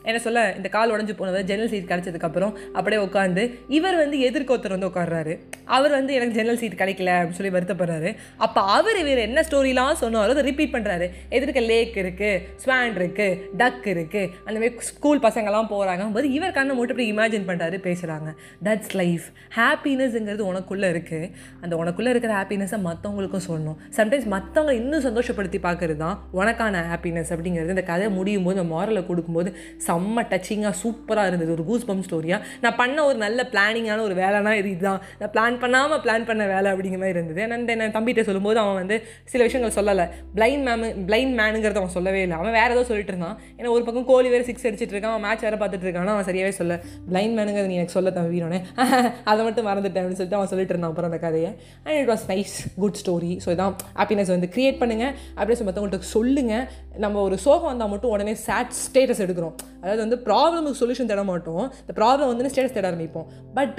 என்ன 0.09 0.17
சொல்ல 0.27 0.43
இந்த 0.59 0.69
கால் 0.75 0.93
உடஞ்சி 0.95 1.15
போனது 1.19 1.41
ஜன்னல் 1.51 1.71
சீட் 1.73 1.91
கிடச்சதுக்கப்புறம் 1.91 2.53
அப்படியே 2.77 3.01
உட்காந்து 3.07 3.43
இவர் 3.77 3.97
வந்து 4.03 4.17
எதிர்கொத்தர் 4.29 4.75
வந்து 4.75 4.89
உட்காடுறாரு 4.91 5.35
அவர் 5.75 5.93
வந்து 5.97 6.11
எனக்கு 6.17 6.37
ஜன்னல் 6.39 6.59
சீட் 6.61 6.79
கிடைக்கல 6.81 7.11
அப்படின்னு 7.17 7.39
சொல்லி 7.39 7.53
வருத்தப்படுறாரு. 7.57 8.09
அப்போ 8.45 8.61
அவர் 8.77 8.97
இவர் 9.03 9.21
என்ன 9.27 9.43
ஸ்டோரிலாம் 9.49 10.01
சொன்னாரோ 10.03 10.33
அதை 10.35 10.43
ரிப்பீட் 10.49 10.73
பண்ணுறாரு 10.75 11.05
எதிர்க்க 11.37 11.61
லேக் 11.71 11.95
இருக்குது 12.03 12.41
ஸ்வான் 12.63 12.97
இருக்குது 12.99 13.37
டக் 13.61 13.87
இருக்குது 13.93 14.31
அந்த 14.45 14.57
மாதிரி 14.59 14.87
ஸ்கூல் 14.89 15.23
பசங்கள்லாம் 15.27 15.71
போகிறாங்க 15.73 16.09
போது 16.17 16.29
இவர் 16.37 16.55
கண்ணை 16.57 16.73
மட்டும் 16.79 16.95
இப்படி 16.95 17.07
இமேஜின் 17.13 17.47
பண்ணுறாரு 17.49 17.77
பேசுகிறாங்க 17.87 18.29
தட்ஸ் 18.67 18.93
லைஃப் 19.01 19.25
ஹாப்பினஸ்ங்கிறது 19.59 20.43
உனக்குள்ளே 20.51 20.89
இருக்குது 20.95 21.31
அந்த 21.63 21.73
உனக்குள்ளே 21.83 22.11
இருக்கிற 22.13 22.33
ஹாப்பினஸை 22.39 22.79
மற்றவங்களுக்கும் 22.89 23.45
சொல்லணும். 23.49 23.79
சம்டைம்ஸ் 23.99 24.29
மற்ற 24.35 24.54
மற்றவங்க 24.55 24.81
இன்னும் 24.81 25.03
சந்தோஷப்படுத்தி 25.05 25.59
பார்க்கறது 25.65 25.99
தான் 26.01 26.17
உனக்கான 26.39 26.81
ஹாப்பினஸ் 26.89 27.31
அப்படிங்கிறது. 27.35 27.73
இந்த 27.73 27.81
கதை 27.89 28.05
முடியும் 28.17 28.45
போது 28.45 28.55
இந்த 28.57 28.67
மாரலை 28.73 29.01
கொடுக்கும்போது 29.07 29.49
செம்ம 29.87 30.23
டச்சிங்காக 30.29 30.71
சூப்பராக 30.81 31.29
இருந்தது. 31.29 31.51
ஒரு 31.55 31.63
கூஸ் 31.69 31.85
பம் 31.89 32.03
ஸ்டோரியாக 32.05 32.39
நான் 32.63 32.77
பண்ண 32.81 32.97
ஒரு 33.07 33.17
நல்ல 33.23 33.43
பிளானிங்கான 33.53 34.03
ஒரு 34.09 34.15
வேலைனா 34.21 34.51
இது 34.59 34.69
இதுதான். 34.75 35.01
நான் 35.21 35.31
பிளான் 35.33 35.57
பண்ணாமல் 35.63 35.99
பிளான் 36.05 36.27
பண்ண 36.29 36.45
வேலை 36.53 36.69
அப்படிங்கிற 36.73 36.99
மாதிரி 37.01 37.17
இருந்தது. 37.17 37.41
நான் 37.53 37.65
என் 37.87 37.95
தம்பிகிட்ட 37.97 38.23
சொல்லும்போது 38.29 38.61
அவன் 38.63 38.79
வந்து 38.81 38.99
சில 39.33 39.41
விஷயங்கள் 39.47 39.75
சொல்லலை. 39.79 40.05
பிளைண்ட் 40.37 40.65
மேமு 40.69 40.91
பிளைண்ட் 41.09 41.35
மேனுங்கிறத 41.41 41.81
அவன் 41.83 41.93
சொல்லவே 41.97 42.21
இல்லை. 42.27 42.37
அவன் 42.41 42.55
வேறு 42.59 42.73
ஏதோ 42.77 42.85
சொல்லிட்டு 42.91 43.13
இருந்தான். 43.15 43.35
ஏன்னா 43.57 43.73
ஒரு 43.75 43.83
பக்கம் 43.89 44.07
கோலி 44.11 44.31
வேறு 44.35 44.47
சிக்ஸ் 44.51 44.65
அடிச்சிட்டு 44.69 44.95
இருக்கான். 44.97 45.15
அவன் 45.15 45.25
மேட்ச் 45.27 45.45
வேறு 45.47 45.59
பார்த்துட்டு 45.65 45.87
இருக்கான். 45.89 46.13
அவன் 46.15 46.27
சரியாகவே 46.29 46.55
சொல்ல 46.61 46.79
பிளைண்ட் 47.11 47.37
மேனுங்கிறது 47.39 47.71
நீ 47.73 47.77
எனக்கு 47.81 47.97
சொல்ல 47.97 48.15
தம்பினோடனே 48.19 48.61
அதை 49.33 49.41
மட்டும் 49.49 49.69
மறந்துட்டேன் 49.71 50.01
அப்படின்னு 50.03 50.21
சொல்லிட்டு 50.21 50.39
அவன் 50.41 50.51
சொல்லிட்டு 50.53 50.75
இருந்தான். 50.75 50.95
அப்புறம் 50.95 51.11
அந்த 51.11 51.21
கதையை. 51.27 51.51
And 51.85 51.99
it 52.01 52.11
was 52.15 52.25
nice 52.33 52.57
good 52.85 53.01
story 53.03 53.33
so 53.45 53.51
இதான் 53.57 53.77
ஹாப்பினஸ் 54.01 54.33
வந்து 54.35 54.43
கிரியேட் 54.53 54.79
பண்ணுங்கள் 54.81 55.13
அப்படியே 55.37 55.57
சொல்லி 55.57 55.69
மற்றவங்கள்ட்ட 55.69 56.11
சொல்லுங்கள் 56.15 56.65
நம்ம 57.03 57.21
ஒரு 57.27 57.37
சோகம் 57.45 57.69
வந்தால் 57.71 57.91
மட்டும் 57.93 58.13
உடனே 58.15 58.33
சேட் 58.47 58.73
ஸ்டேட்டஸ் 58.85 59.21
எடுக்கிறோம். 59.25 59.55
அதாவது 59.81 60.01
வந்து 60.05 60.19
ப்ராப்ளமுக்கு 60.27 60.81
சொல்யூஷன் 60.83 61.11
தேட 61.11 61.23
மாட்டோம். 61.31 61.65
இந்த 61.83 61.95
ப்ராப்ளம் 61.99 62.31
வந்து 62.31 62.51
ஸ்டேட்டஸ் 62.53 62.77
தேட 62.77 62.87
ஆரம்பிப்போம். 62.91 63.27
பட் 63.59 63.77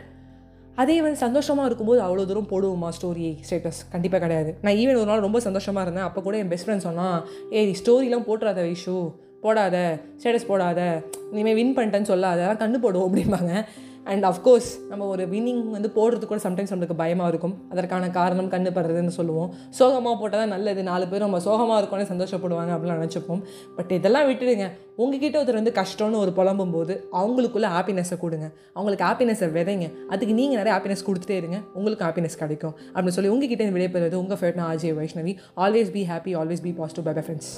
அதே 0.82 0.96
வந்து 1.04 1.18
சந்தோஷமாக 1.26 1.68
இருக்கும்போது 1.68 2.00
அவ்வளோ 2.06 2.24
தூரம் 2.30 2.48
போடுவோமா 2.50 2.88
ஸ்டோரி 2.96 3.28
ஸ்டேட்டஸ் 3.46 3.78
கண்டிப்பாக 3.92 4.20
கிடையாது. 4.24 4.50
நான் 4.64 4.78
ஈவன் 4.80 4.98
ஒரு 5.02 5.08
நாள் 5.10 5.24
ரொம்ப 5.26 5.38
சந்தோஷமாக 5.46 5.84
இருந்தேன். 5.86 6.06
அப்போ 6.08 6.20
கூட 6.26 6.36
என் 6.42 6.50
பெஸ்ட் 6.52 6.66
ஃப்ரெண்ட் 6.66 6.86
சொன்னான் 6.88 7.16
ஏய் 7.58 7.72
ஸ்டோரிலாம் 7.82 8.26
போட்டுறாத 8.28 8.62
விஷு. 8.72 8.96
போடாத. 9.44 9.76
ஸ்டேட்டஸ் 10.20 10.46
போடாத. 10.50 10.80
இனிமேல் 11.32 11.56
வின் 11.58 11.74
பண்ணிட்டேன்னு 11.76 12.10
சொல்லாத. 12.12 12.38
அதெல்லாம் 12.44 12.62
கண்ணு 12.62 12.78
போடுவோம் 12.84 13.08
அப்படிம்பாங்க. 13.08 13.52
அண்ட் 14.12 14.24
அஃப்கோர்ஸ் 14.30 14.68
நம்ம 14.90 15.06
ஒரு 15.12 15.24
வின்னிங் 15.32 15.62
வந்து 15.74 15.88
போடுறதுக்கு 15.96 16.30
கூட 16.32 16.40
சம்டைம்ஸ் 16.44 16.72
நம்மளுக்கு 16.72 16.96
பயமாக 17.02 17.28
இருக்கும். 17.32 17.54
அதற்கான 17.72 18.10
காரணம் 18.10 18.50
கண்ணு 18.54 18.70
படுறதுன்னு 18.76 19.14
சொல்லுவோம். 19.18 19.50
சோகமாக 19.78 20.16
போட்டால் 20.20 20.42
தான் 20.42 20.52
நல்லது. 20.54 20.82
நாலு 20.90 21.08
பேர் 21.08 21.24
நம்ம 21.26 21.40
சோகமாக 21.46 21.78
இருக்கோன்னு 21.82 22.08
சந்தோஷப்படுவாங்க 22.12 22.72
அப்படின்னு 22.76 22.98
நினச்சிப்போம். 23.00 23.42
பட் 23.76 23.92
இதெல்லாம் 23.98 24.28
விட்டுடுங்க. 24.30 24.68
உங்ககிட்ட 25.02 25.38
ஒருத்தர் 25.40 25.60
வந்து 25.60 25.74
கஷ்டம்னு 25.80 26.20
ஒரு 26.24 26.32
புலம்பும் 26.38 26.74
போது 26.76 26.94
அவங்களுக்குள்ள 27.20 27.70
ஹாப்பினஸை 27.76 28.18
கொடுங்க. 28.24 28.46
அவங்களுக்கு 28.74 29.06
ஹாப்பினஸை 29.08 29.48
விதைங்க. 29.58 29.88
அதுக்கு 30.08 30.34
நீங்கள் 30.40 30.60
நிறைய 30.62 30.74
ஹாப்பினஸ் 30.76 31.06
கொடுத்துட்டே 31.08 31.38
இருங்க. 31.42 31.60
உங்களுக்கு 31.74 32.04
ஹாப்பினஸ் 32.08 32.42
கிடைக்கும். 32.42 32.74
அப்படின்னு 32.94 33.16
சொல்லி 33.18 33.32
உங்ககிட்ட 33.36 33.70
விடைபெறுவது 33.78 34.22
உங்கள் 34.24 34.40
ஃபேட்னா 34.42 34.66
Ajay 34.72 34.96
Vaishnavi. 35.00 35.34
Always 35.64 35.90
be 35.96 36.04
happy 36.12 36.34
always 36.42 36.62
be 36.68 36.72
positive 36.82 37.06
bye 37.08 37.14
bye 37.18 37.24
friends 37.26 37.52